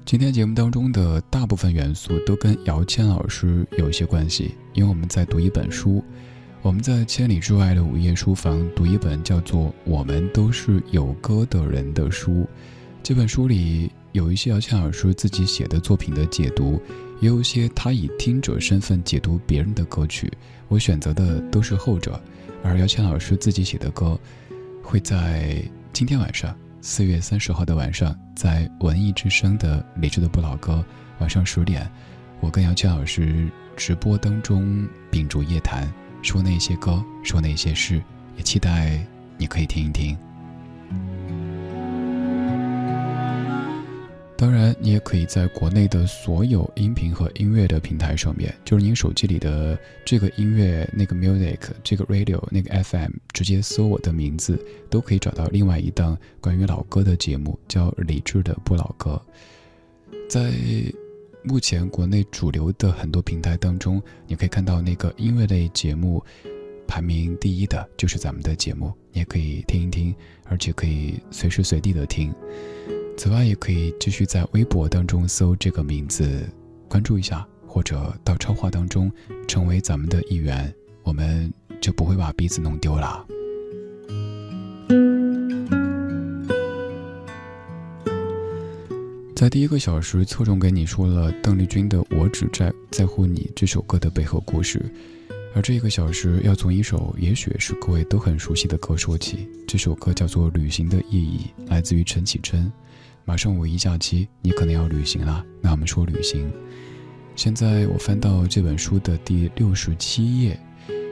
[0.04, 6.04] 今天节目当中的大部分元素都跟姚谦老师有一些关系，因为我们在读一本书，
[6.62, 12.46] 我们在千里之外的午夜书房读一本叫做《我们都是有歌的人》的书。
[13.02, 16.80] 这本书里有一些姚谦老师自己写的作品的解读，
[17.20, 20.30] 也有一些他以听者身份解读别人的歌曲。
[20.68, 22.20] 我选择的都是后者，
[22.62, 24.18] 而姚谦老师自己写的歌，
[24.82, 25.62] 会在
[25.92, 30.84] 今天晚上四月三十号的晚上，在文艺之声的理智的不老歌
[31.18, 31.90] 晚上十点，
[32.40, 35.92] 我跟姚谦老师直播当中秉烛夜谈，
[36.22, 38.02] 说那些歌，说那些事，
[38.36, 38.98] 也期待
[39.38, 40.16] 你可以听一听。
[44.44, 59.18] 当然，你也可以在国内的所有音频和音乐的平台上面，就是您手机里的这个音乐、那个 music、这个 radio、那个 FM，直接搜我的名字，都可以找到另外一档关于老歌的节目，叫《理智的不老歌》。
[60.28, 60.52] 在
[61.42, 66.22] 目前国内主流的很多平台当中，你可以看到那个音乐类节目
[66.86, 70.14] 排名第一的就是咱们的节目，你也可以听一听，
[70.44, 72.30] 而且可以随时随地的听。
[73.16, 76.46] 此外，也可以继续在微博当中搜这个名字，
[76.88, 79.10] 关注一下，或者到超话当中
[79.48, 80.72] 成为咱们的一员，
[81.02, 81.50] 我们
[81.80, 83.24] 就不会把彼此弄丢了。
[89.34, 94.84] 在第一个小时，侧重给你说了邓丽君的《我只在在乎你》这首歌的背后故事，
[95.54, 99.48] 而这一个小时要从一首也许是各位都很熟悉的歌说起。
[99.66, 102.70] 这首歌叫做《旅行的意义》，来自于陈绮贞。
[103.26, 105.42] 马上五一假期，你可能要旅行了。
[105.62, 106.52] 那我们说旅行。
[107.34, 110.60] 现在我翻到这本书的第六十七页，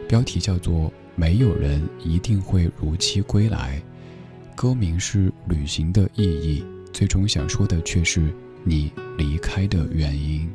[0.07, 0.75] 标题叫做
[1.17, 3.83] 《没有人一定会如期归来》，
[4.55, 6.63] 歌名是《旅行的意义》。
[6.93, 8.31] 最终想说的却是
[8.63, 10.53] 你离开的原因。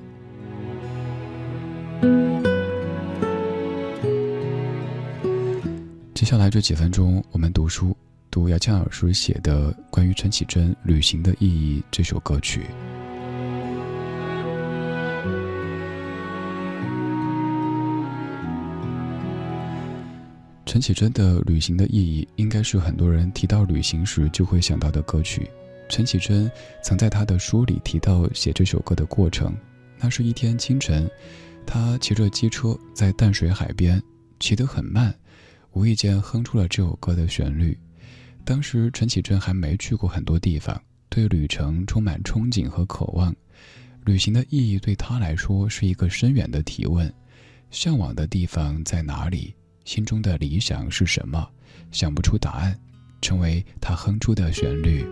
[6.14, 7.98] 接下来这几分钟，我们读书，
[8.30, 12.66] 读姚谦老师写的关于陈绮贞《旅行的意义》这首歌曲。
[20.66, 25.49] 陈绮贞的《旅行的意义》应该是很多人提到旅行时就会想到的歌曲。
[25.90, 26.52] 陈绮贞
[26.84, 29.56] 曾在她的书里提到写这首歌的过程。
[29.99, 31.10] 那是一天清晨，
[31.66, 34.02] 她骑着机车在淡水海边，
[34.40, 35.16] 骑得很慢，
[35.72, 37.76] 无意间哼出了这首歌的旋律。
[38.48, 43.36] 当时陈绮贞还没去过很多地方，对旅程充满憧憬和渴望。
[44.06, 47.14] 旅行的意义对她来说是一个深远的提问：
[47.72, 49.53] 向往的地方在哪里？
[49.84, 51.45] 心中的理想是什么？
[51.91, 52.74] 想不出答案，
[53.22, 55.06] 成为她哼出的旋律。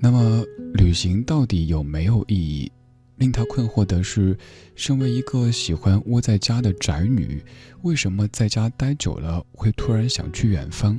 [0.00, 0.42] 那么，
[0.72, 2.72] 旅行到底有没有意义？
[3.18, 4.36] 令他困惑的是，
[4.74, 7.42] 身为一个喜欢窝在家的宅女，
[7.82, 10.96] 为什么在家待久了会突然想去远方，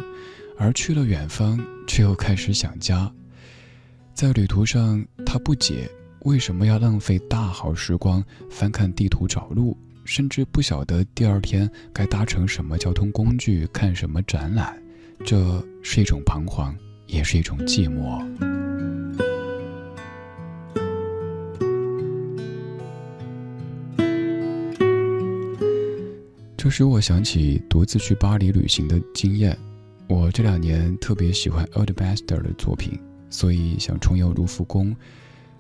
[0.58, 3.12] 而去了远方却又开始想家？
[4.14, 5.90] 在旅途上，他不解
[6.24, 14.78] 为什么要浪费大好时光翻看地图找路，甚至不晓得第二天该搭乘什么交通工具、看什么展览。
[15.26, 16.76] 这是一种彷徨，
[17.08, 18.49] 也是一种寂寞。
[26.62, 29.58] 这使我想起独自去巴黎旅行的经验。
[30.10, 33.00] 我这两年特别喜欢 Old Bastard 的作品，
[33.30, 34.94] 所以想重游卢浮宫，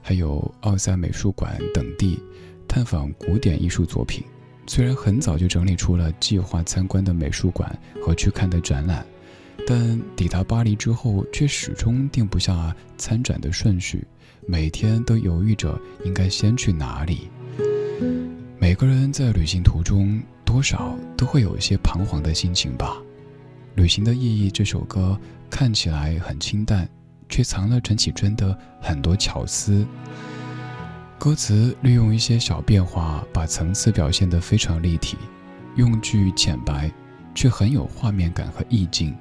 [0.01, 2.19] 还有奥赛美术馆等地，
[2.67, 4.25] 探访古典艺术作品。
[4.67, 7.73] 虽然很早就整理出了计划参观的美术馆
[8.03, 9.05] 和去看的展览，
[9.65, 14.05] 但抵达巴黎之后，却始终定不下参展的顺序，
[14.45, 17.29] 每天都犹豫着应该先去哪里。
[18.59, 20.21] 每个人在旅行途中。
[20.49, 22.97] 多少都会有一些彷徨的心情吧。
[23.75, 25.15] 旅行的意义这首歌
[25.47, 26.89] 看起来很清淡，
[27.29, 29.85] 却藏了陈绮贞的很多巧思。
[31.19, 35.17] 歌词利用一些小变化，把层次表现得非常立体，
[35.75, 36.91] 用句浅白，
[37.35, 39.15] 却很有画面感和意境。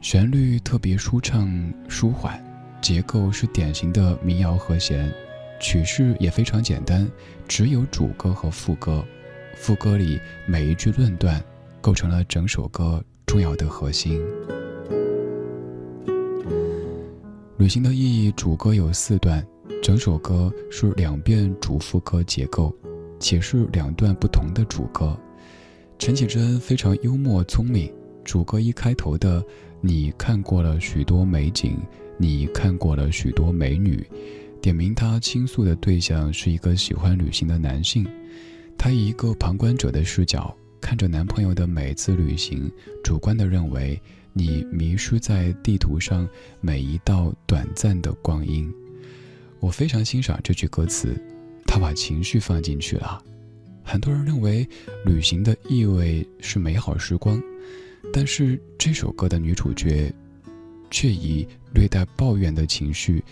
[0.00, 2.42] 旋律特别舒畅舒缓，
[2.80, 5.12] 结构是典型的民谣和弦，
[5.60, 7.06] 曲式也非常简单，
[7.46, 9.04] 只有主歌和副歌。
[9.56, 11.42] 副歌里每一句论断，
[11.80, 14.20] 构成了整首歌重要的核心。
[17.56, 19.44] 旅行的意义，主歌有四段，
[19.82, 22.72] 整首歌是两遍主副歌结构，
[23.18, 25.18] 且是两段不同的主歌。
[25.98, 27.90] 陈绮贞非常幽默聪明，
[28.22, 29.42] 主歌一开头的
[29.80, 31.78] “你看过了许多美景，
[32.18, 34.06] 你看过了许多美女”，
[34.60, 38.06] 点名她倾诉的对象是一个喜欢旅行的男性。
[38.78, 42.70] 她以一个旁观者的视角看着男朋友的每次旅行，
[43.02, 44.00] 主观的认为
[44.32, 46.28] 你迷失在地图上
[46.60, 48.72] 每一道短暂的光阴。
[49.58, 51.16] 我非常欣赏这句歌词，
[51.66, 53.20] 他把情绪放进去了。
[53.82, 54.68] 很多人认为
[55.04, 57.42] 旅行的意味是美好时光，
[58.12, 60.12] 但是这首歌的女主角
[60.90, 63.24] 却以略带抱怨的情绪，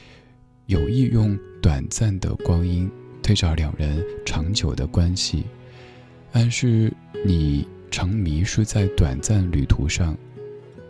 [0.67, 2.91] 有意用短暂的光阴。
[3.25, 5.47] 推着两人长久的关系，
[6.33, 6.93] 暗示
[7.25, 10.15] 你常迷失在短暂旅途上。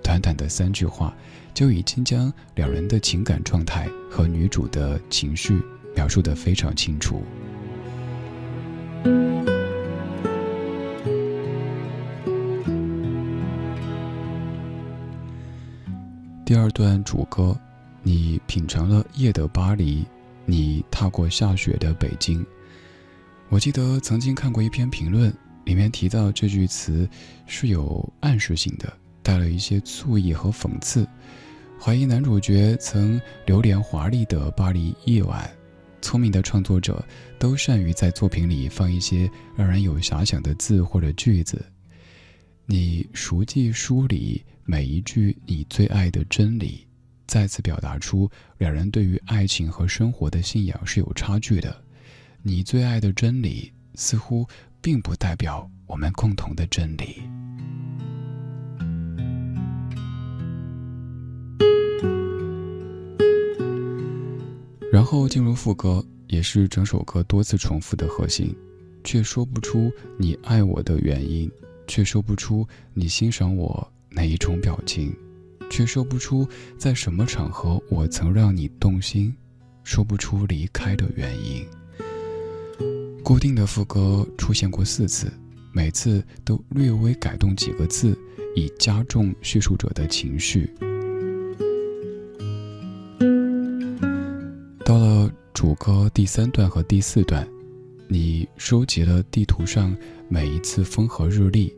[0.03, 1.15] 短短的三句话，
[1.55, 5.63] 就已经将两人的情感状态和女主的情绪
[5.95, 7.23] 描述得非常清楚。
[16.45, 17.57] 第二段主歌，
[18.03, 20.05] 你品尝了夜的巴黎。
[20.47, 22.45] 你踏过下雪的北京，
[23.49, 25.33] 我记得曾经看过一篇评论，
[25.65, 27.09] 里面提到这句词
[27.47, 28.93] 是有暗示性的，
[29.23, 31.09] 带了一些醋意和讽刺。
[31.81, 35.51] 怀疑男主角曾流连华丽的巴黎夜晚。
[36.03, 37.03] 聪明的创作者
[37.39, 41.65] 都善于在作品里放一些让人有遐想的字或者句子。
[42.67, 46.84] 你熟记书里每一句你最爱的真理，
[47.27, 51.83] 再次表达出两人对于爱情和生活的信仰是有差距的。
[52.43, 54.47] 你最爱的真理似乎
[54.83, 57.23] 并不代表我们共同的真理。
[64.93, 68.55] 然后进入副歌，也是整首歌多次重复的核心，
[69.03, 71.51] 却说不出你爱我的原因，
[71.89, 75.13] 却说不出你欣赏我哪一种表情，
[75.75, 76.49] 却说不出
[76.79, 79.35] 在什么场合我曾让你动心，
[79.83, 81.67] 说不出离开的原因。
[83.25, 85.33] 固定的副歌出现过四次，
[85.73, 88.17] 每次都略微改动几个字，
[88.55, 90.73] 以加重叙述者的情绪。
[94.85, 97.45] 到了主歌第三段和第四段，
[98.07, 99.93] 你收集了地图上
[100.29, 101.75] 每一次风和日丽，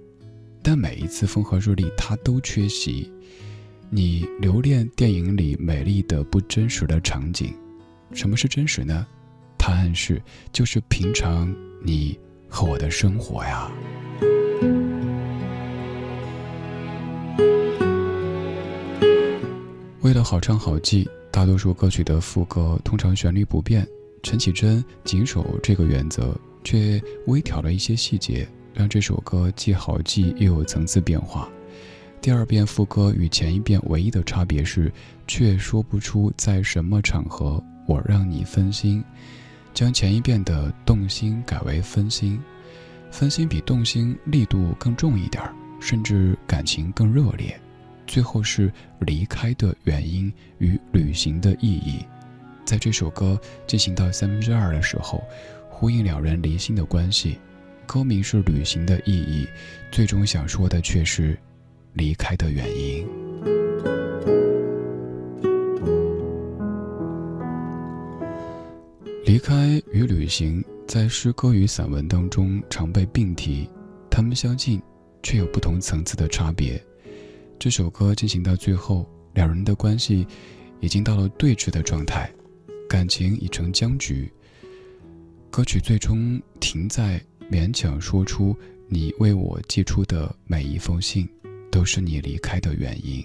[0.62, 3.10] 但每一次风和日丽它都缺席。
[3.90, 7.54] 你留恋电影里美丽的不真实的场景，
[8.12, 9.06] 什么是真实呢？
[9.56, 10.22] 答案是，
[10.52, 12.18] 就是平常你
[12.48, 13.70] 和我的生活呀。
[20.02, 21.08] 为了好唱好记。
[21.32, 23.86] 大多数歌曲的副歌通常旋律不变，
[24.22, 26.34] 陈绮贞谨守这个原则，
[26.64, 31.46] 却微调了一些细节，让这首歌既好记又有层次变化。
[32.26, 34.92] 第二遍副歌与前一遍唯一的差别是，
[35.28, 39.00] 却说不出在什么场合我让你分心，
[39.72, 42.36] 将前一遍的动心改为分心，
[43.12, 45.40] 分心比动心力度更重一点，
[45.78, 47.56] 甚至感情更热烈。
[48.08, 52.04] 最后是离开的原因与旅行的意义，
[52.64, 55.22] 在这首歌进行到三分之二的时候，
[55.70, 57.38] 呼应两人离心的关系。
[57.86, 59.46] 歌名是旅行的意义，
[59.92, 61.38] 最终想说的却是
[61.96, 63.06] 离开的原因。
[69.24, 73.66] 离开与旅行在诗歌与散文当中常被并提，
[74.10, 74.80] 他们相近，
[75.22, 76.80] 却有不同层次的差别。
[77.58, 80.26] 这首歌进行到最后，两人的关系
[80.80, 82.30] 已经到了对峙的状态，
[82.86, 84.30] 感情已成僵局。
[85.50, 87.18] 歌曲最终停在
[87.50, 88.54] 勉强说出
[88.86, 91.26] “你为我寄出的每一封信，
[91.76, 93.22] 都是你离开的原因”。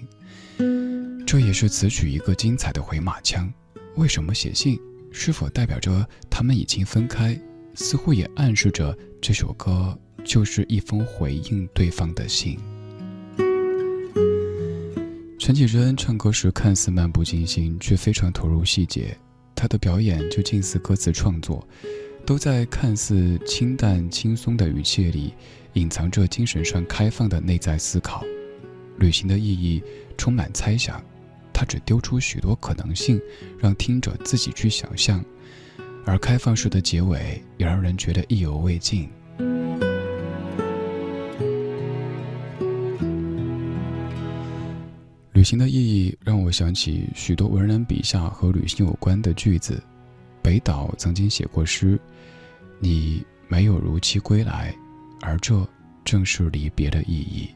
[1.26, 3.50] 这也是此曲一个精彩的回马枪。
[3.96, 4.78] 为什么写信？
[5.10, 7.40] 是否代表着他们已经分开？
[7.74, 12.58] 似乎也暗示着这首歌就是一封回应对方的信。
[15.38, 19.16] 陈绮贞唱歌时看似漫不经心，却非常投入细节。
[19.54, 21.66] 她的表演就近似歌词创作，
[22.26, 25.32] 都在看似清淡轻松的语气里，
[25.72, 28.22] 隐藏着精神上开放的内在思考。
[28.98, 29.82] 旅行的意义
[30.16, 31.02] 充满猜想，
[31.52, 33.20] 他只丢出许多可能性，
[33.58, 35.24] 让听者自己去想象。
[36.04, 39.08] 而开放式的结尾也让人觉得意犹未尽。
[45.32, 49.82] 旅行的意义让我想起许多文人笔下和旅行有关的句子。
[50.42, 51.98] 北岛曾经写过诗
[52.78, 54.74] ：“你没有如期归来，
[55.20, 55.64] 而这
[56.04, 57.48] 正是离别的意义。”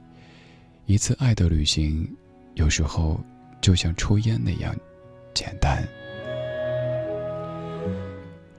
[0.86, 2.08] 一次爱的旅行，
[2.54, 3.20] 有时候
[3.60, 4.72] 就像抽烟那样
[5.34, 5.84] 简单。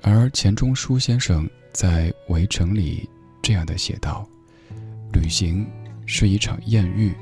[0.01, 3.09] 而钱钟书先生在《围城》里
[3.41, 4.27] 这样的写道
[5.13, 5.65] ：“旅行
[6.05, 7.15] 是一场艳遇。”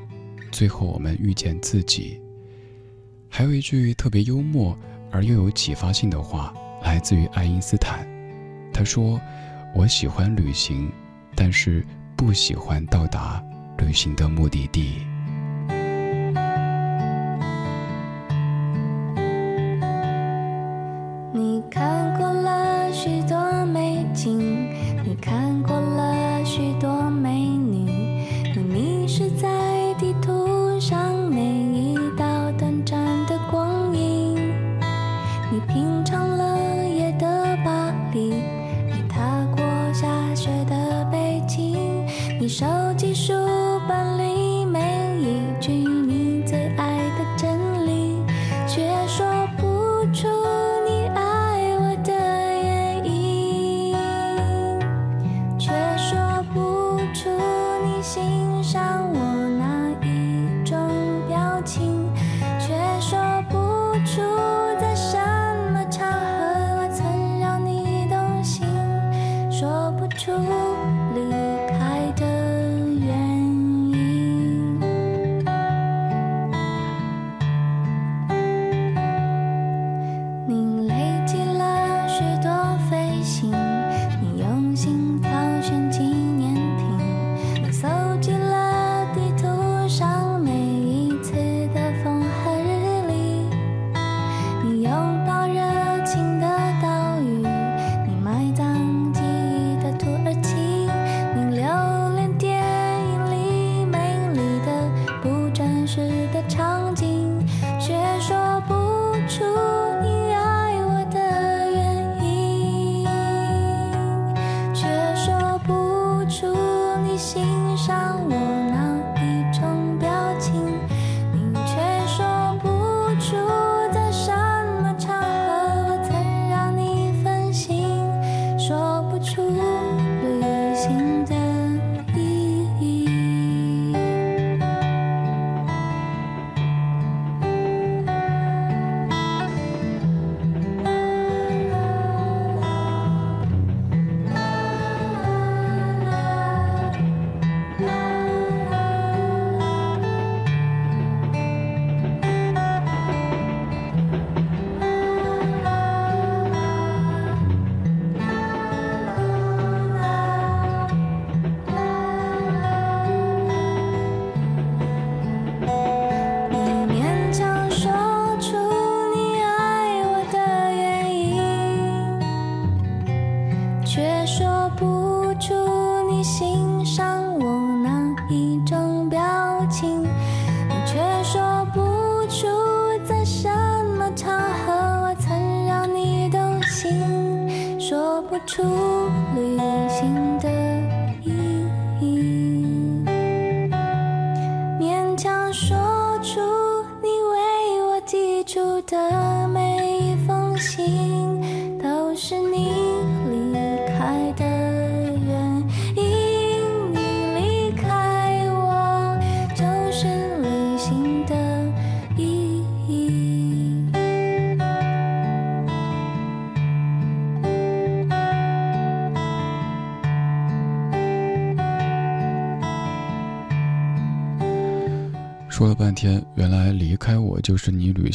[0.52, 2.20] 最后，我们遇见自己。
[3.30, 4.76] 还有一句特别幽默
[5.12, 6.52] 而又有启发性的话，
[6.82, 8.08] 来自于爱因斯坦。
[8.74, 9.22] 他说
[9.76, 10.92] ：“我喜欢旅行，
[11.36, 13.44] 但是不喜欢到达
[13.78, 15.06] 旅行的目的地。”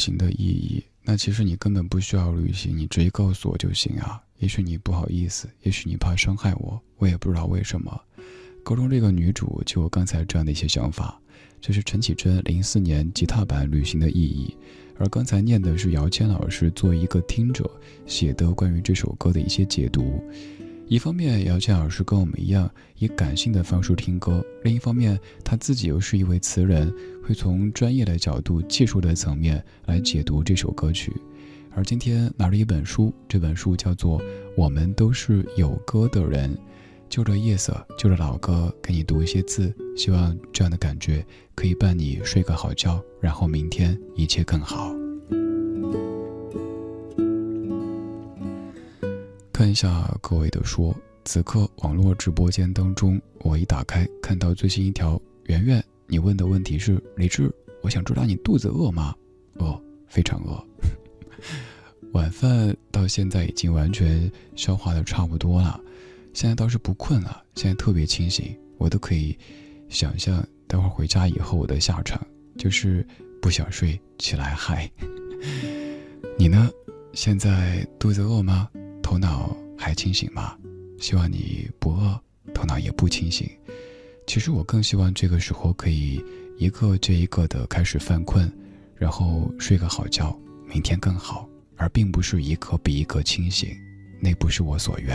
[0.01, 0.83] 行的意义。
[1.03, 4.21] 那其实你根本不需要旅行，你直接告诉我就行啊。
[4.39, 8.01] 也许你不好意思，也许你怕伤害我，我也不知道为什么。
[8.63, 11.19] 高中这个女主就刚才这样的一些想法，
[11.59, 14.55] 这是陈绮贞零四年吉他版《旅行的意义》，
[14.97, 17.69] 而刚才念的是姚谦老师作为一个听者
[18.05, 20.23] 写的关于这首歌的一些解读。
[20.91, 26.93] 一方面，姚谦老师跟我们一样以感性的方式听歌；另一方面，他自己又是一位词人，
[27.23, 31.15] 会从专业的角度、技术的层面来解读这首歌曲。
[31.73, 34.19] 而今天拿了一本书，这本书叫做
[34.57, 36.53] 《我们都是有歌的人》，
[37.07, 45.00] 就着夜色，就着老歌，给你读一些字，希望这样的感觉可以伴你睡个好觉，然后明天一切更好。
[49.53, 50.95] 看一下各位的说，
[51.25, 59.13] 此刻网络直播间当中，我一打开看到最新一条，圆圆，你问的问题是李志，我想知道你肚子饿吗？
[59.55, 60.65] 饿，非常饿。
[62.13, 65.79] 晚饭到现在已经完全消化的差不多了，
[66.33, 69.37] 现在倒是不困了，现在特别清醒，我都可以
[69.89, 72.19] 想象待会儿回家以后我的下场，
[72.57, 73.05] 就是
[73.41, 74.89] 不想睡起来嗨。
[76.39, 76.69] 你呢？
[77.13, 78.69] 现在肚子饿吗？
[79.11, 80.57] 头脑还清醒吗？
[80.97, 82.17] 希望你不饿，
[82.53, 83.45] 头脑也不清醒。
[84.25, 86.23] 其实我更希望这个时候可以
[86.57, 88.49] 一个接一个的开始犯困，
[88.95, 90.33] 然后睡个好觉，
[90.65, 93.75] 明天更好，而并不是一个比一个清醒，
[94.21, 95.13] 那不是我所愿。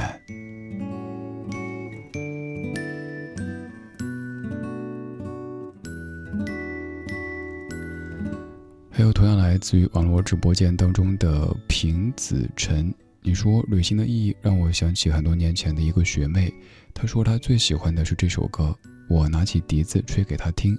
[8.90, 12.94] 还有同样来自于网络直播间当中的平子晨。
[13.26, 16.48] 你说旅行的意义让我想起很多年前的一个学妹，
[16.94, 18.72] 她说她最喜欢的是这首歌，
[19.08, 20.78] 我拿起笛子吹给她听。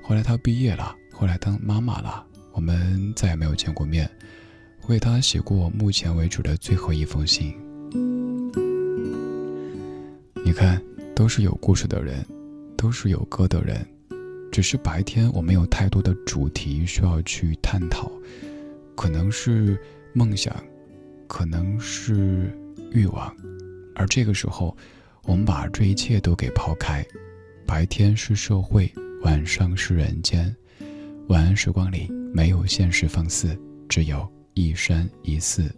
[0.00, 4.08] 后来她毕业了，后来当妈妈了，我们再也没有见过面。
[4.86, 7.52] 为她写过目前为止的最后一封信。
[10.44, 10.80] 你看，
[11.16, 12.24] 都是有故事的人，
[12.76, 13.84] 都是有歌的人，
[14.52, 18.08] 只是白天我没有太多的主题需要去探讨，
[18.94, 19.76] 可能是
[20.12, 20.54] 梦想。
[21.32, 22.54] 可能是
[22.90, 23.34] 欲望，
[23.94, 24.76] 而这个时候，
[25.22, 27.02] 我们把这一切都给抛开。
[27.66, 28.92] 白天是社会，
[29.22, 30.54] 晚上是人间。
[31.28, 35.74] 晚安时光里没有现实放肆，只有一山一寺。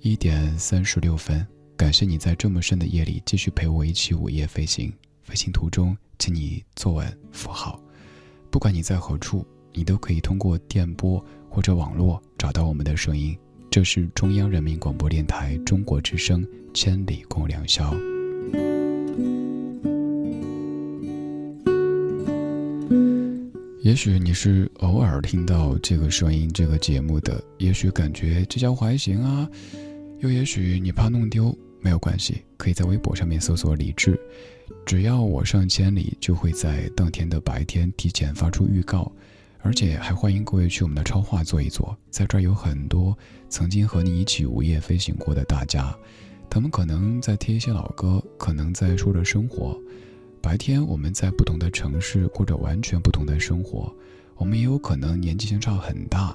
[0.00, 4.92] 一点三十六分，感谢你在这么深的夜里继续陪我一起午夜飞行。
[5.22, 7.80] 飞行途中，请你坐稳扶好。
[8.50, 9.42] 不管你在何处，
[9.72, 13.34] 你都可以通过电波或者网络找到我们的声音。
[13.70, 16.42] 这是中央人民广播电台中国之声
[16.74, 17.94] 《千里共良宵》。
[23.80, 29.48] 也许你是偶尔听到这个声音、这个节目的，也许感觉这家伙还行啊，
[30.18, 34.18] 又也许你怕弄丢，没有关系，可以在微博上面搜索“李志”，
[34.84, 39.12] 只要我上千里，就会在当天的白天提前发出预告。
[39.62, 43.16] 而且还欢迎各位去我们的超话坐一坐，在这儿有很多
[43.48, 45.94] 曾经和你一起午夜飞行过的大家，
[46.48, 49.78] 他们可能在听一些老歌，可能在说着生活。
[50.42, 53.94] 白天我们在不同的城市过着完全不同的生活，
[54.36, 56.34] 我们也有可能年纪相差很大，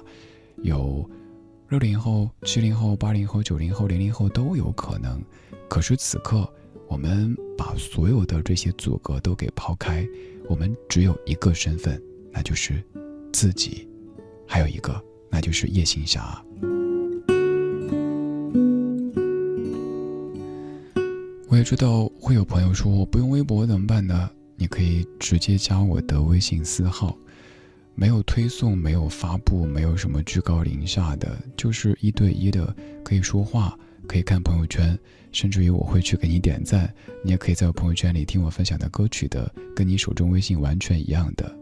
[0.62, 1.08] 有
[1.68, 5.20] 六零后、七零后、八零后、九零后、零零后都有可能。
[5.68, 6.48] 可是此刻，
[6.86, 10.06] 我们把所有的这些阻隔都给抛开，
[10.48, 12.00] 我们只有一个身份，
[12.32, 12.80] 那就是。
[13.36, 13.86] 自己，
[14.48, 14.98] 还有一个，
[15.28, 16.42] 那就是叶行侠。
[21.46, 24.30] 我也知道会有朋友说我不用微博怎么办呢？
[24.56, 27.14] 你可以直接加我的微信私号，
[27.94, 34.98] 没有推送，没有发布，没有什么居高临下的，就是一对一的，可以说话，可以看朋友圈，
[35.30, 36.90] 甚至于我会去给你点赞。
[37.22, 41.54] 你也可以在我朋友圈里听我分享的歌曲的，跟你手中微信完全一样的。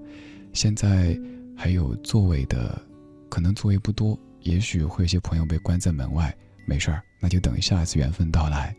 [0.52, 1.18] 现在。
[1.56, 2.80] 还有座位的，
[3.28, 6.34] 可能座位不多，也许会有些朋友被关在门外，
[6.66, 8.74] 没事儿，那就等下一次缘分到来。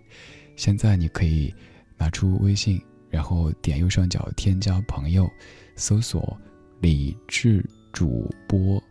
[0.56, 1.54] 现在你可以
[1.98, 5.30] 拿出微信，然后点右上角添加朋友，
[5.76, 6.40] 搜索
[6.82, 8.82] “理智主播”，“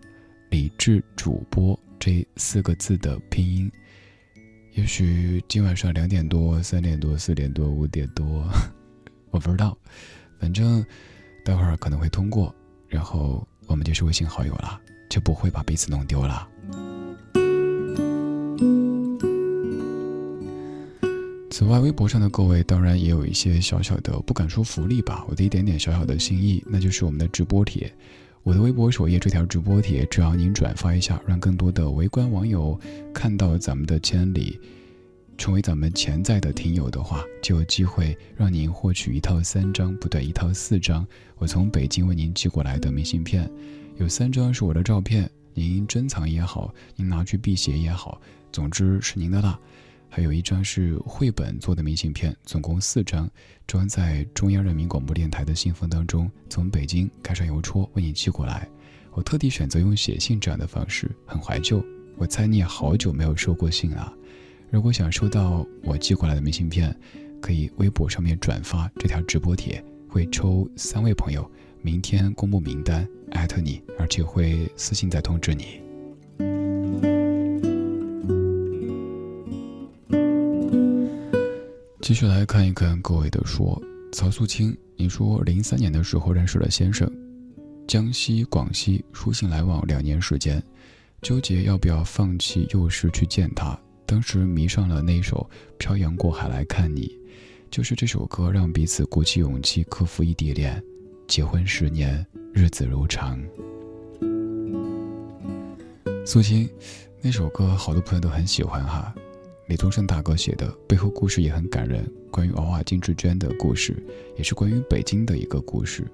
[0.50, 3.70] 理智主播”这四个字的拼音。
[4.72, 8.50] 也许今晚上两点多、三点多、四点多、五点多，
[9.30, 9.76] 我不知道，
[10.40, 10.84] 反正
[11.44, 12.52] 待会儿可能会通过，
[12.88, 16.48] 然后我们就是微信好友了，就不会把彼此弄丢了。
[21.50, 27.92] 此外，微博上的各位当然也有一些小小的，不敢说福利吧，我的一点点小小的心意，那就是我们的直播帖。
[28.42, 32.78] 我的微博首页这条直播帖，只要您转发一下，让更多的围观网友
[33.12, 34.58] 看到咱们的千里，
[35.36, 41.06] 成为咱们潜在的听友的话，就有机会让您获取一套三张，不对，一套四张，
[41.36, 43.50] 我从北京为您寄过来的明信片，
[43.98, 48.20] 有三张是我的照片，您珍藏也好，您拿去辟邪也好，
[48.52, 49.58] 总之是您的啦。
[50.08, 53.28] 还有一张是绘本做的明信片，总共四张，
[53.66, 58.68] 装在中央人民广播电台的信封当中，从北京开上邮戳为你寄过来。
[59.10, 61.84] 我特地选择用写信这样的方式，很怀旧。
[62.16, 64.12] 我猜你也好久没有收过信了。
[64.70, 66.94] 如果想收到我寄过来的明信片，
[67.40, 71.48] 可以微博上面转发这条直播帖，会抽三位朋友，
[71.80, 75.80] 明天公布名单，艾特你，而且会私信再通知你。
[82.00, 83.80] 继续来看一看各位的说，
[84.12, 87.10] 曹素清，你说零三年的时候认识了先生，
[87.86, 90.62] 江西、广西书信来往两年时间，
[91.22, 93.78] 纠结要不要放弃幼师去见他。
[94.06, 95.48] 当时迷上了那首
[95.78, 97.08] 《漂洋过海来看你》，
[97.70, 100.82] 就是这首歌让彼此鼓起勇气克服异地恋，
[101.26, 103.42] 结婚十年，日子如常。
[106.26, 106.68] 素清，
[107.20, 109.14] 那首歌好多朋友都很喜欢哈。
[109.68, 112.06] 李宗盛大哥写的，背后故事也很感人。
[112.30, 113.96] 关于娃娃金志娟的故事，
[114.36, 116.06] 也是关于北京的一个故事。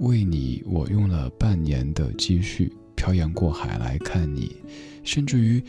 [0.00, 4.56] 为你，我用了半年的积蓄，漂洋过海来看你，
[5.04, 5.62] 甚至于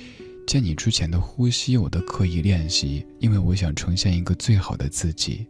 [0.46, 5.46] 见你之前的呼吸，我都刻意练习，因为我想呈现一个最好的自己。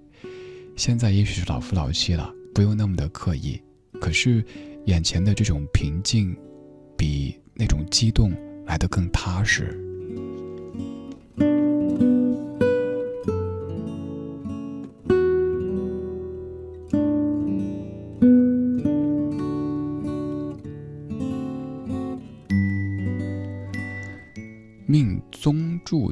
[0.75, 3.61] 现在也许是老夫老妻了，不用那么的刻意。
[3.99, 4.43] 可是，
[4.85, 6.35] 眼前的这种平静，
[6.97, 8.31] 比那种激动
[8.65, 9.79] 来得更踏实。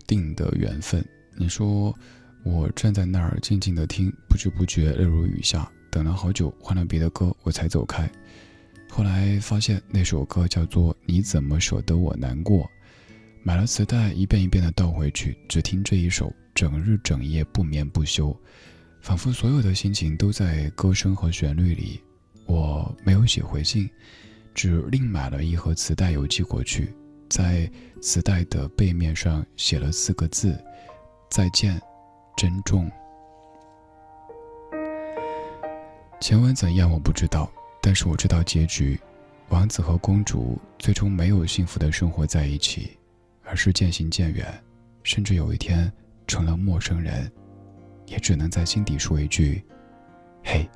[0.07, 1.03] 定的缘分，
[1.35, 1.95] 你说
[2.43, 8.09] 我站在那儿静静的听，不知不觉泪如雨下，等了好久，换了别的歌我才走开。
[8.89, 12.63] 后来发现那首歌叫做《你怎么舍得我难过》，
[13.43, 18.35] 买了磁带一遍一遍的倒回去，只听这一首，整日整夜不眠不休，
[18.99, 22.01] 仿佛所有的心情都在歌声和旋律里。
[22.45, 23.89] 我没有写回信，
[24.53, 26.93] 只另买了一盒磁带邮寄过去。
[27.31, 27.71] 在
[28.01, 30.61] 磁带的背面上写了四个字
[31.31, 31.81] ：“再见，
[32.35, 32.91] 珍重。”
[36.19, 37.49] 前文怎样我不知道，
[37.81, 38.99] 但是我知道结局：
[39.47, 42.97] 王子和公主最终没有幸福的生活在一起，
[43.45, 44.45] 而是渐行渐远，
[45.01, 45.89] 甚至有一天
[46.27, 47.31] 成了陌生人，
[48.07, 49.63] 也只能在心底说一句
[50.43, 50.69] ：“嘿，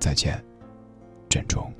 [0.00, 0.44] 再见，
[1.28, 1.72] 珍重。”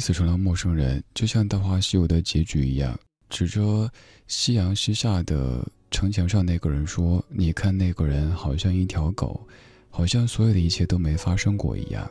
[0.00, 2.98] 彼此成了陌生人，就像《大话西游》的结局一样，
[3.28, 3.86] 指着
[4.28, 9.46] 夕阳西下的城墙上那个人说：“你看那个人好像一条狗，
[9.90, 12.10] 好像所有的一切都没发生过一样，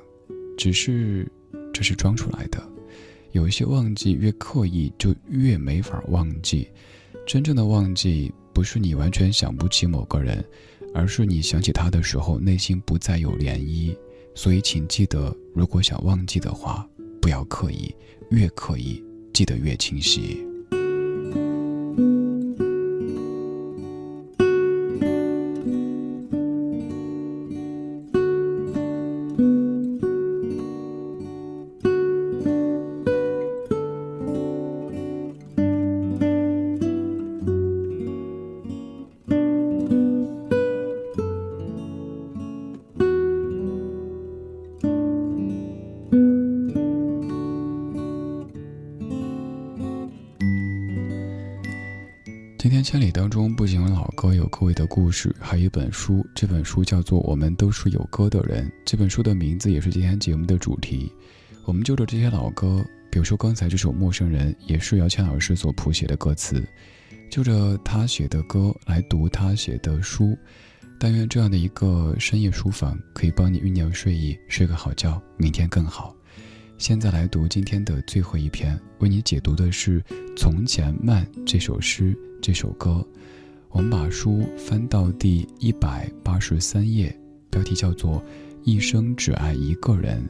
[0.55, 1.27] 只是
[1.73, 2.61] 这是装出来的。
[3.31, 6.69] 有一些忘记越刻意就越没法忘记，
[7.25, 10.45] 真正的忘记不是你完全想不起某个人，
[10.93, 13.97] 而是你想起他的时候内心不再有涟漪。
[14.35, 16.87] 所以请记得，如果想忘记的话。”
[17.21, 17.93] 不要刻意，
[18.31, 20.48] 越刻意，记得越清晰。
[54.79, 56.25] 的故事，还有一本书。
[56.33, 58.65] 这本书叫做《我们都是有歌的人》。
[58.85, 61.11] 这本书的名字也是今天节目的主题。
[61.65, 62.81] 我们就着这些老歌，
[63.11, 66.65] 比如说刚才这首《陌生人》，也是姚谦老师所谱写的歌词，
[67.29, 70.37] 就着他写的歌来读他写的书。
[70.97, 76.15] 但愿这样的一个深夜书房，可以帮你酝酿睡意，睡个好觉，明天更好。
[76.77, 79.99] 现在来读今天的最后一篇，为你解读的是
[80.37, 82.17] 《从前慢》这首诗。
[82.41, 83.05] 这首歌，
[83.71, 87.15] 我们把书翻到第一百八十三页，
[87.49, 88.15] 标题叫做
[88.63, 90.21] 《一生只爱一个人》，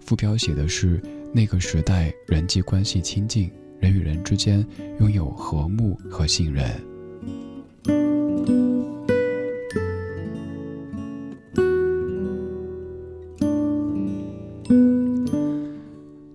[0.00, 1.00] 副标写的是
[1.32, 4.66] 那个时代人际关系亲近，人与人之间
[5.00, 6.68] 拥有和睦和信任。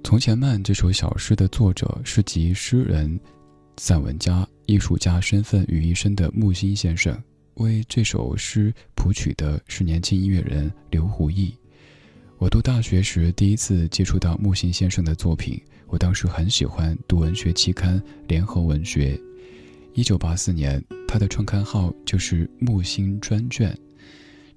[0.04, 3.20] 从前慢这首小诗的作者是集诗人。
[3.78, 7.22] 散文家、艺术家身份于一身的木心先生，
[7.56, 11.54] 为这首诗谱曲的是年轻音乐人刘胡毅。
[12.38, 19.16] 我读大学时第一次接触到木心先生的作品，我当时很喜欢读文学期刊《联合文学》。
[19.94, 23.78] 一九八四年，他的创刊号就是木心专卷，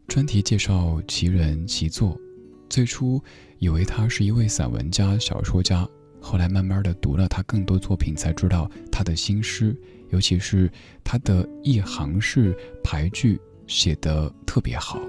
[0.08, 2.18] 专题介绍其人其作。
[2.68, 3.22] 最初
[3.58, 5.88] 以为他是一位散文家、小说家。
[6.26, 9.76] 后来慢慢的读了他更多作品，才知道他的新诗，
[10.10, 10.68] 尤其是
[11.04, 15.00] 他的一行式排句写得特别好。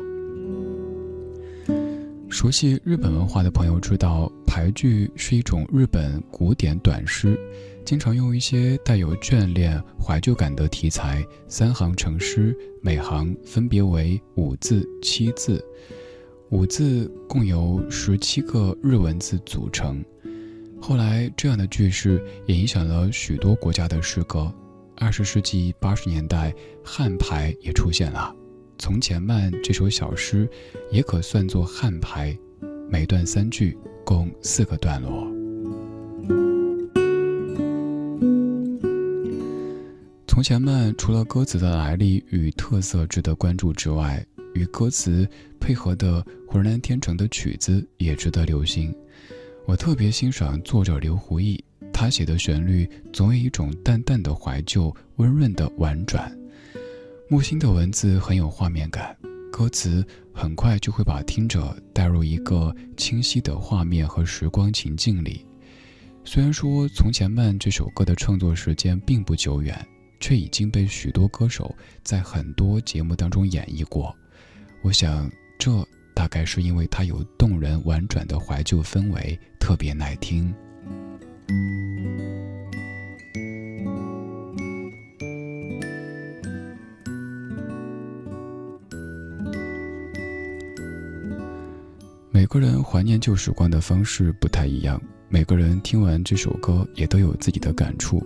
[2.30, 7.35] 熟悉日本文化的朋友知道，排句是一种日本古典短诗，
[7.84, 15.65] 经常用一些带有眷恋、怀旧感的题材，三行成诗，每行分别为五字、七字，
[16.52, 20.06] 五字共由十七个日文字组成。
[20.80, 24.54] 后来，这样的句式也影响了许多国家的诗歌。
[24.95, 28.34] 二十世纪八十年代，汉排也出现了。
[28.78, 30.49] 从前慢这首小诗，
[30.91, 32.38] 也可算作汉排，
[32.90, 35.28] 每段三句，共四个段落。
[40.28, 44.24] 从前慢除了歌词的来历与特色值得关注之外，
[44.54, 45.28] 与歌词
[45.60, 48.94] 配合的浑然天成的曲子也值得留心。
[49.68, 51.61] 我特别欣赏作者刘胡毅，
[51.91, 56.31] 他写的旋律总有一种淡淡的怀旧、温润的婉转。
[57.27, 59.14] 木心的文字很有画面感，
[59.52, 65.45] 歌词很快就会把听者带入一个清晰的画面和时光情境里。
[66.23, 69.85] 虽然说《从前慢》这首歌的创作时间并不久远，
[70.22, 71.76] 却已经被许多歌手
[72.06, 74.15] 在很多节目当中演绎过。
[74.81, 75.30] 我想
[75.60, 75.85] 这。
[76.18, 80.56] 大概是因为它有动人婉转的怀旧氛围，特别耐听。
[92.31, 98.26] 每个人怀念旧时光的方式不太一样，每个人听完这首歌也都有自己的感触。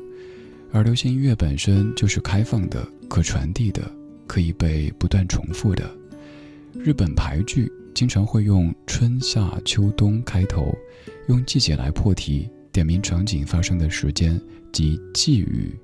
[0.72, 3.82] 而流行音乐本身就是开放的、可传递的、
[4.28, 5.90] 可以被不断重复的。
[6.76, 7.68] 日本排剧。
[7.94, 10.76] 经常会用春夏秋冬开头，
[11.28, 14.40] 用季节来破题，点明场景发生的时间
[14.72, 15.78] 及寄语。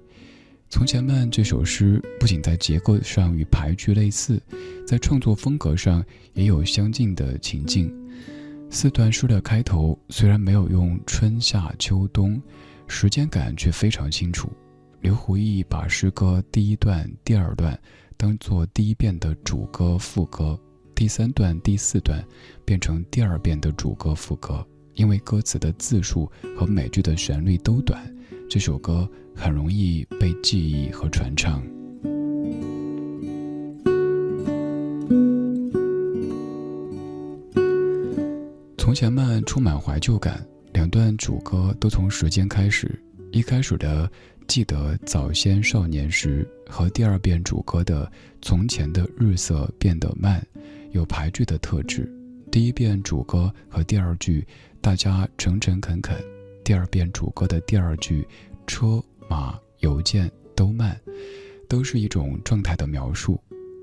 [0.69, 4.41] 从前慢这首诗不仅在结构上与排句类似，
[4.85, 6.03] 在创作风格上
[6.33, 7.93] 也有相近的情境。
[8.69, 12.41] 四段诗的开头虽然没有用春夏秋冬，
[12.87, 14.51] 时间感却非常清楚。
[14.99, 17.79] 刘胡毅把诗歌第一段、第二段
[18.17, 20.59] 当做第一遍的主歌、副歌。
[20.97, 22.25] 第三段、第四段
[22.65, 24.65] 变成第二遍的主歌副歌，
[24.95, 28.11] 因为歌词的字数和每句的旋律都短，
[28.49, 31.61] 这首歌很容易被记忆和传唱。
[38.75, 40.43] 从前慢充满怀旧感，
[40.73, 42.99] 两段主歌都从时间开始。
[43.31, 44.09] 一开始的
[44.47, 48.11] “记得早先少年时”和第二遍主歌的
[48.41, 50.43] “从前的日色变得慢”
[50.97, 52.11] 有排句的特质。
[52.51, 54.45] 第一遍主歌和第二句
[54.81, 56.17] “大家诚诚恳恳”，
[56.65, 58.27] 第二遍主歌的第二句
[58.65, 60.99] “车马邮件都慢”，
[61.69, 63.39] 都是一种状态的描述。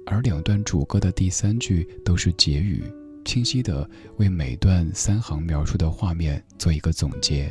[0.07, 2.83] 而两段主歌的第三句都是结语。
[3.25, 3.89] 清晰地
[4.19, 7.51] 为每段三行描述的画面做一个总结，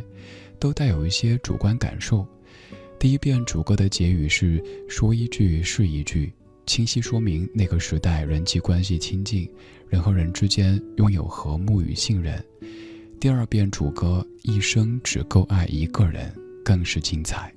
[0.60, 2.28] 都带有一些主观感受。
[3.00, 6.32] 第一遍主歌的结语是“说一句是一句”，
[6.66, 9.50] 清晰说明那个时代人际关系亲近，
[9.90, 12.44] 人和人之间拥有和睦与信任。
[13.20, 16.34] 第二遍主歌“一生只够爱一个人”
[16.64, 17.54] 更是精彩，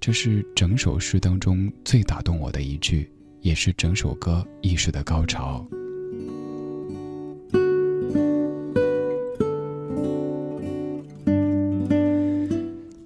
[0.00, 3.10] 这是整首诗当中最打动我的一句，
[3.40, 5.66] 也是整首歌意识的高潮。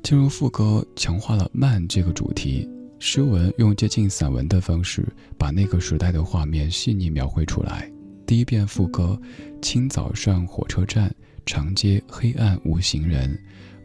[0.02, 2.68] 进入副歌，强化了慢这个主题。
[3.02, 5.08] 诗文用接近散文的方式，
[5.38, 7.90] 把那个时代的画面细腻描绘出来。
[8.26, 9.18] 第一遍副歌，
[9.62, 11.10] 清早上火车站，
[11.46, 13.36] 长街黑暗无行人，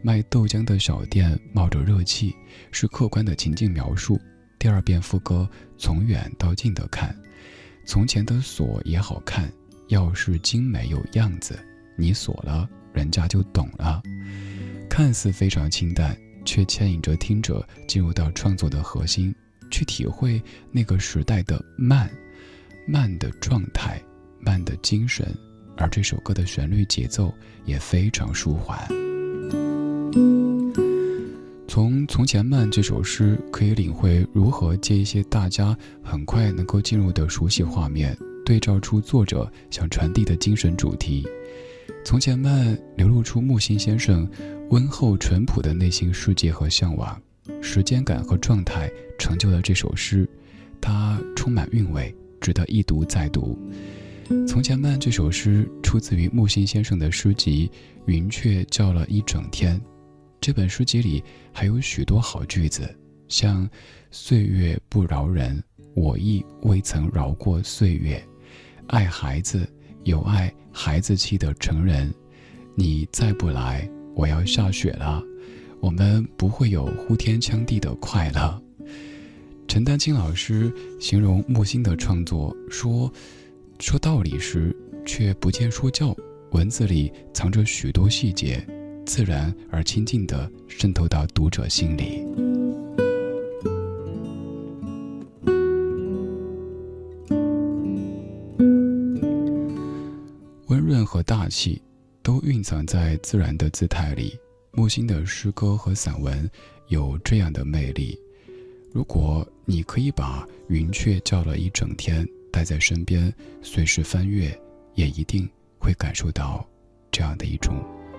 [0.02, 2.36] 卖豆浆的小店冒着热气，
[2.70, 4.20] 是客观的情境描述。
[4.58, 5.48] 第二遍副歌，
[5.78, 7.16] 从远到近的看，
[7.86, 9.50] 从前的锁也好看，
[9.88, 11.58] 钥匙精美有样子，
[11.96, 14.02] 你锁了，人家就懂了。
[14.90, 16.16] 看似非常清淡，
[16.46, 19.34] 却牵引着听者进入到创作的核心，
[19.70, 20.40] 去体会
[20.70, 22.08] 那个时代的慢，
[22.86, 24.00] 慢的状态，
[24.40, 25.36] 慢的精神。
[25.76, 27.34] 而这首歌的旋律节奏
[27.66, 28.78] 也非常舒缓。
[31.68, 38.16] 从《从前慢》这首诗，可以领会如何借一些大家很快能够进入的熟悉画面，
[38.46, 41.22] 对照出作者想传递的精神主题。
[42.06, 44.30] 《从前慢》流露出木心先生。
[44.70, 47.20] 温厚淳朴的内心世界和向往，
[47.60, 48.88] 时间感和状态
[49.18, 50.28] 成就了这首诗，
[50.80, 53.58] 它充满韵味，值得一读再读。
[54.46, 57.68] 《从前慢》这首诗出自于木心先生的诗集
[58.06, 59.76] 《云雀叫了一整天》，
[60.40, 61.22] 这本诗集里
[61.52, 62.88] 还有许多好句子，
[63.26, 63.68] 像
[64.12, 65.60] “岁月不饶人，
[65.94, 68.24] 我亦未曾饶过岁月
[68.86, 69.68] ”，“爱孩子
[70.04, 72.14] 有爱孩子气的成人
[72.76, 73.88] ”，“你再不来”。
[74.14, 75.22] 我要下雪了，
[75.80, 78.62] 我们不会有呼天抢地的快乐。
[79.66, 80.70] 陈丹青老师
[81.00, 83.10] 形容木心的创作说
[83.80, 84.76] ：“说道理时，
[85.06, 86.14] 却不见说教，
[86.50, 88.62] 文字里藏着许多细节，
[89.06, 92.22] 自然而亲近地渗透到读者心里，
[101.26, 101.82] 大气。”
[102.22, 104.36] 都蕴藏在自然的姿态里。
[104.72, 106.50] 木心的诗歌和散文
[106.88, 108.18] 有这样的魅力。
[108.92, 113.32] 如果你可以把云雀叫了一整天带在身边，
[113.62, 114.60] 随时翻阅，
[114.94, 115.48] 也一定
[115.78, 116.68] 会感受到
[117.12, 117.76] 这样的一种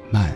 [0.09, 0.33] 慢。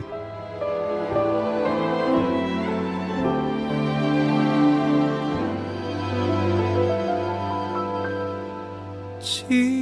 [9.22, 9.81] 记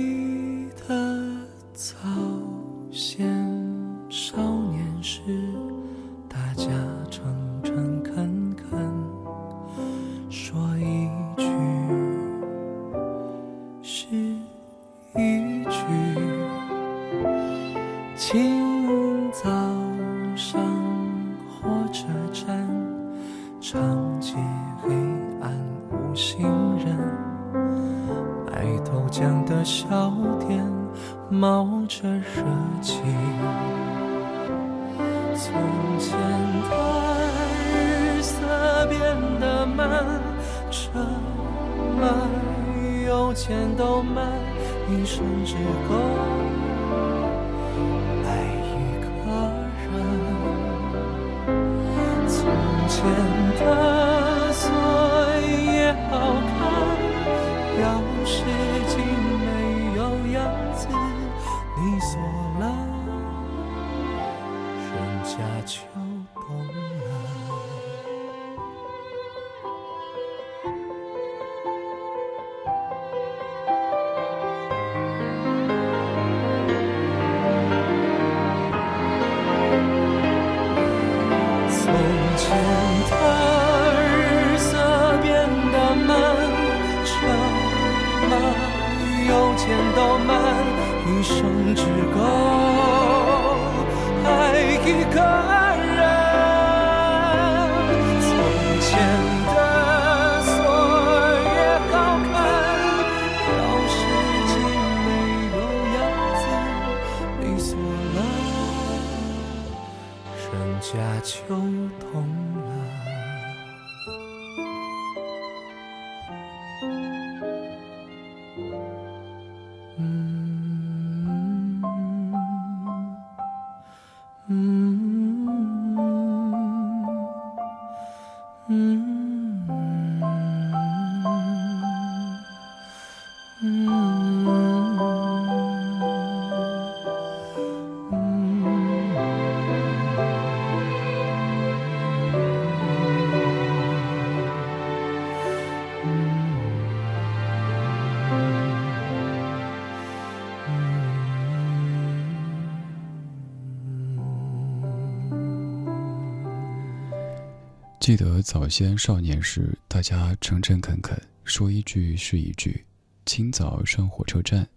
[158.10, 162.84] 记得早先少年时，大家诚诚恳恳，说一句是一句。
[163.28, 164.68] 清早上火车站，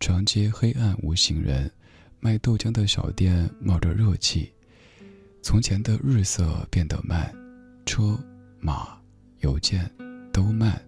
[0.00, 1.70] 长街黑暗无行人，
[2.18, 4.50] 卖豆浆的小店冒着热气。
[5.42, 7.30] 从前的日色变得慢，
[7.84, 8.18] 车
[8.58, 8.98] 马
[9.40, 9.90] 邮件
[10.32, 10.82] 都慢，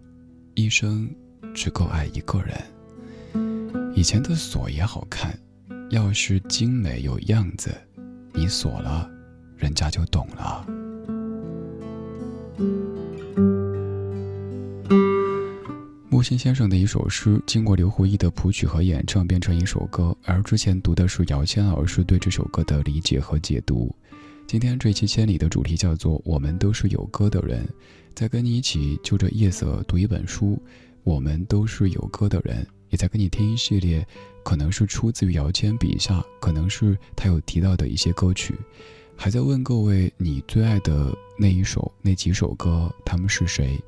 [0.54, 1.06] 一生
[1.54, 3.92] 只够爱一个人。
[3.94, 5.38] 以前的锁也好看，
[5.90, 7.70] 钥匙精美有样子，
[8.32, 9.06] 你锁了，
[9.58, 10.66] 人家就懂了。
[16.20, 20.14] 木心先生的一首诗，经过刘胡毅的谱曲和演唱，变成一首歌。
[20.26, 23.90] 而之前读的是姚谦老师对这首歌的理解和解读。
[24.46, 27.66] 今天这期《千里》的主题叫做“我们都是有歌的人”，
[28.14, 30.62] 在跟你一起就着夜色读一本书。
[31.04, 34.06] 我们都是有歌的人，也在跟你听一系列，
[34.44, 38.54] 可能是出自于姚谦笔下，可能是他有提到的一些歌曲。
[39.16, 43.82] 还在问各位，你最爱的那一首、那几首歌，他们是谁？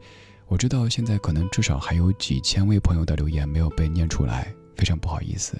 [0.52, 5.58] 我知道现在可能至少还有几千位朋友的留言没有被念出来，非常不好意思。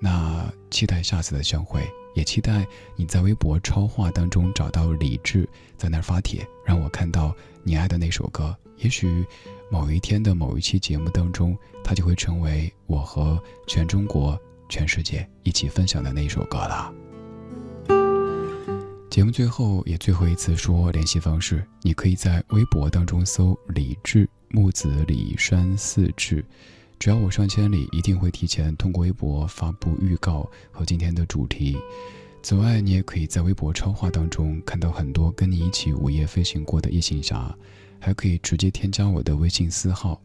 [0.00, 5.46] 那期待下次的相会，也期待你在微博超话当中找到李志，
[5.76, 8.56] 在那儿发帖，让我看到你爱的那首歌。
[8.78, 9.22] 也许
[9.70, 11.54] 某一天的某一期节目当中，
[11.84, 16.90] 它就会成为我和全中国、全世界一起分享的那一首歌了。
[19.12, 26.42] 节目最后也最后一次说联系方式，你可以在微博当中搜“李志木子李山四志”，
[26.98, 31.76] 只要我上千里，一定会提前通过微博发布预告和今天的主题。
[32.42, 37.54] 此外，你也可以在微博超话当中看到很多跟你一起午夜飞行过的夜行侠，
[38.00, 40.18] 还可以直接添加我的微信私号，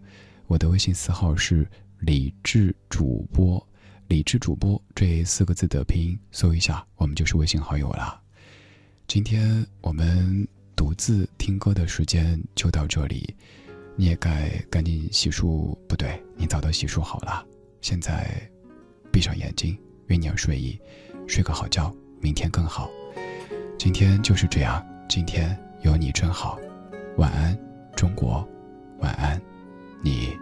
[0.46, 1.70] 我的微信私号是
[2.00, 3.62] 李志主播，
[4.08, 8.22] 李志主播这四个字的拼音搜一下，我们就是微信好友了。
[9.08, 13.34] 今天我们独自听歌的时间就到这里，
[13.96, 17.42] 你也该赶紧洗漱，不对，你早都洗漱好了。
[17.80, 18.30] 现在
[19.10, 19.78] 闭上眼睛，
[20.10, 20.78] 酝酿睡意，
[21.26, 21.90] 睡个好觉，
[22.20, 22.90] 明天更好。
[23.80, 26.60] 今天就是这样，今天有你真好。
[27.16, 27.58] 晚安，
[27.96, 28.46] 中国，
[29.00, 29.42] 晚安，
[30.04, 30.38] 你。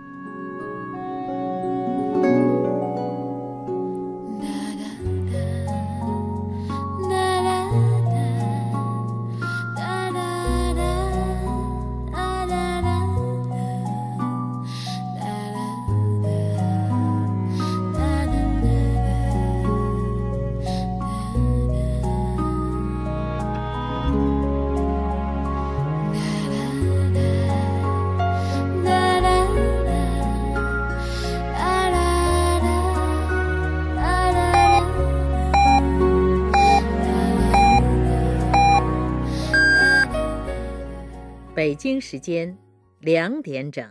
[42.15, 42.57] 时间
[43.01, 43.85] 两点整。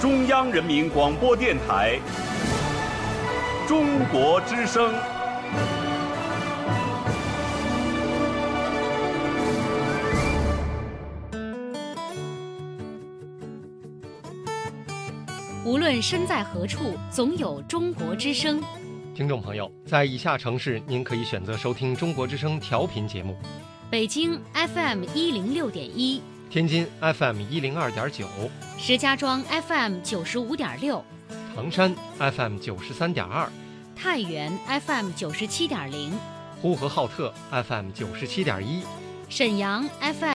[0.00, 2.00] 中央人民广播电台
[3.68, 5.13] 中国之声。
[15.94, 18.60] 论身在何处，总有中国之声。
[19.14, 23.36] 听众朋友，在以下城市，您可以选择收听中国之声调频节目：
[23.88, 28.26] 北京 FM 一零六点一，天津 FM 一零二点九，
[28.76, 31.04] 石家庄 FM 九十五点六，
[31.54, 33.48] 唐山 FM 九十三点二，
[33.94, 34.50] 太原
[34.84, 36.12] FM 九十七点零，
[36.60, 38.82] 呼和浩特 FM 九十七点一，
[39.28, 40.14] 沈阳 FM。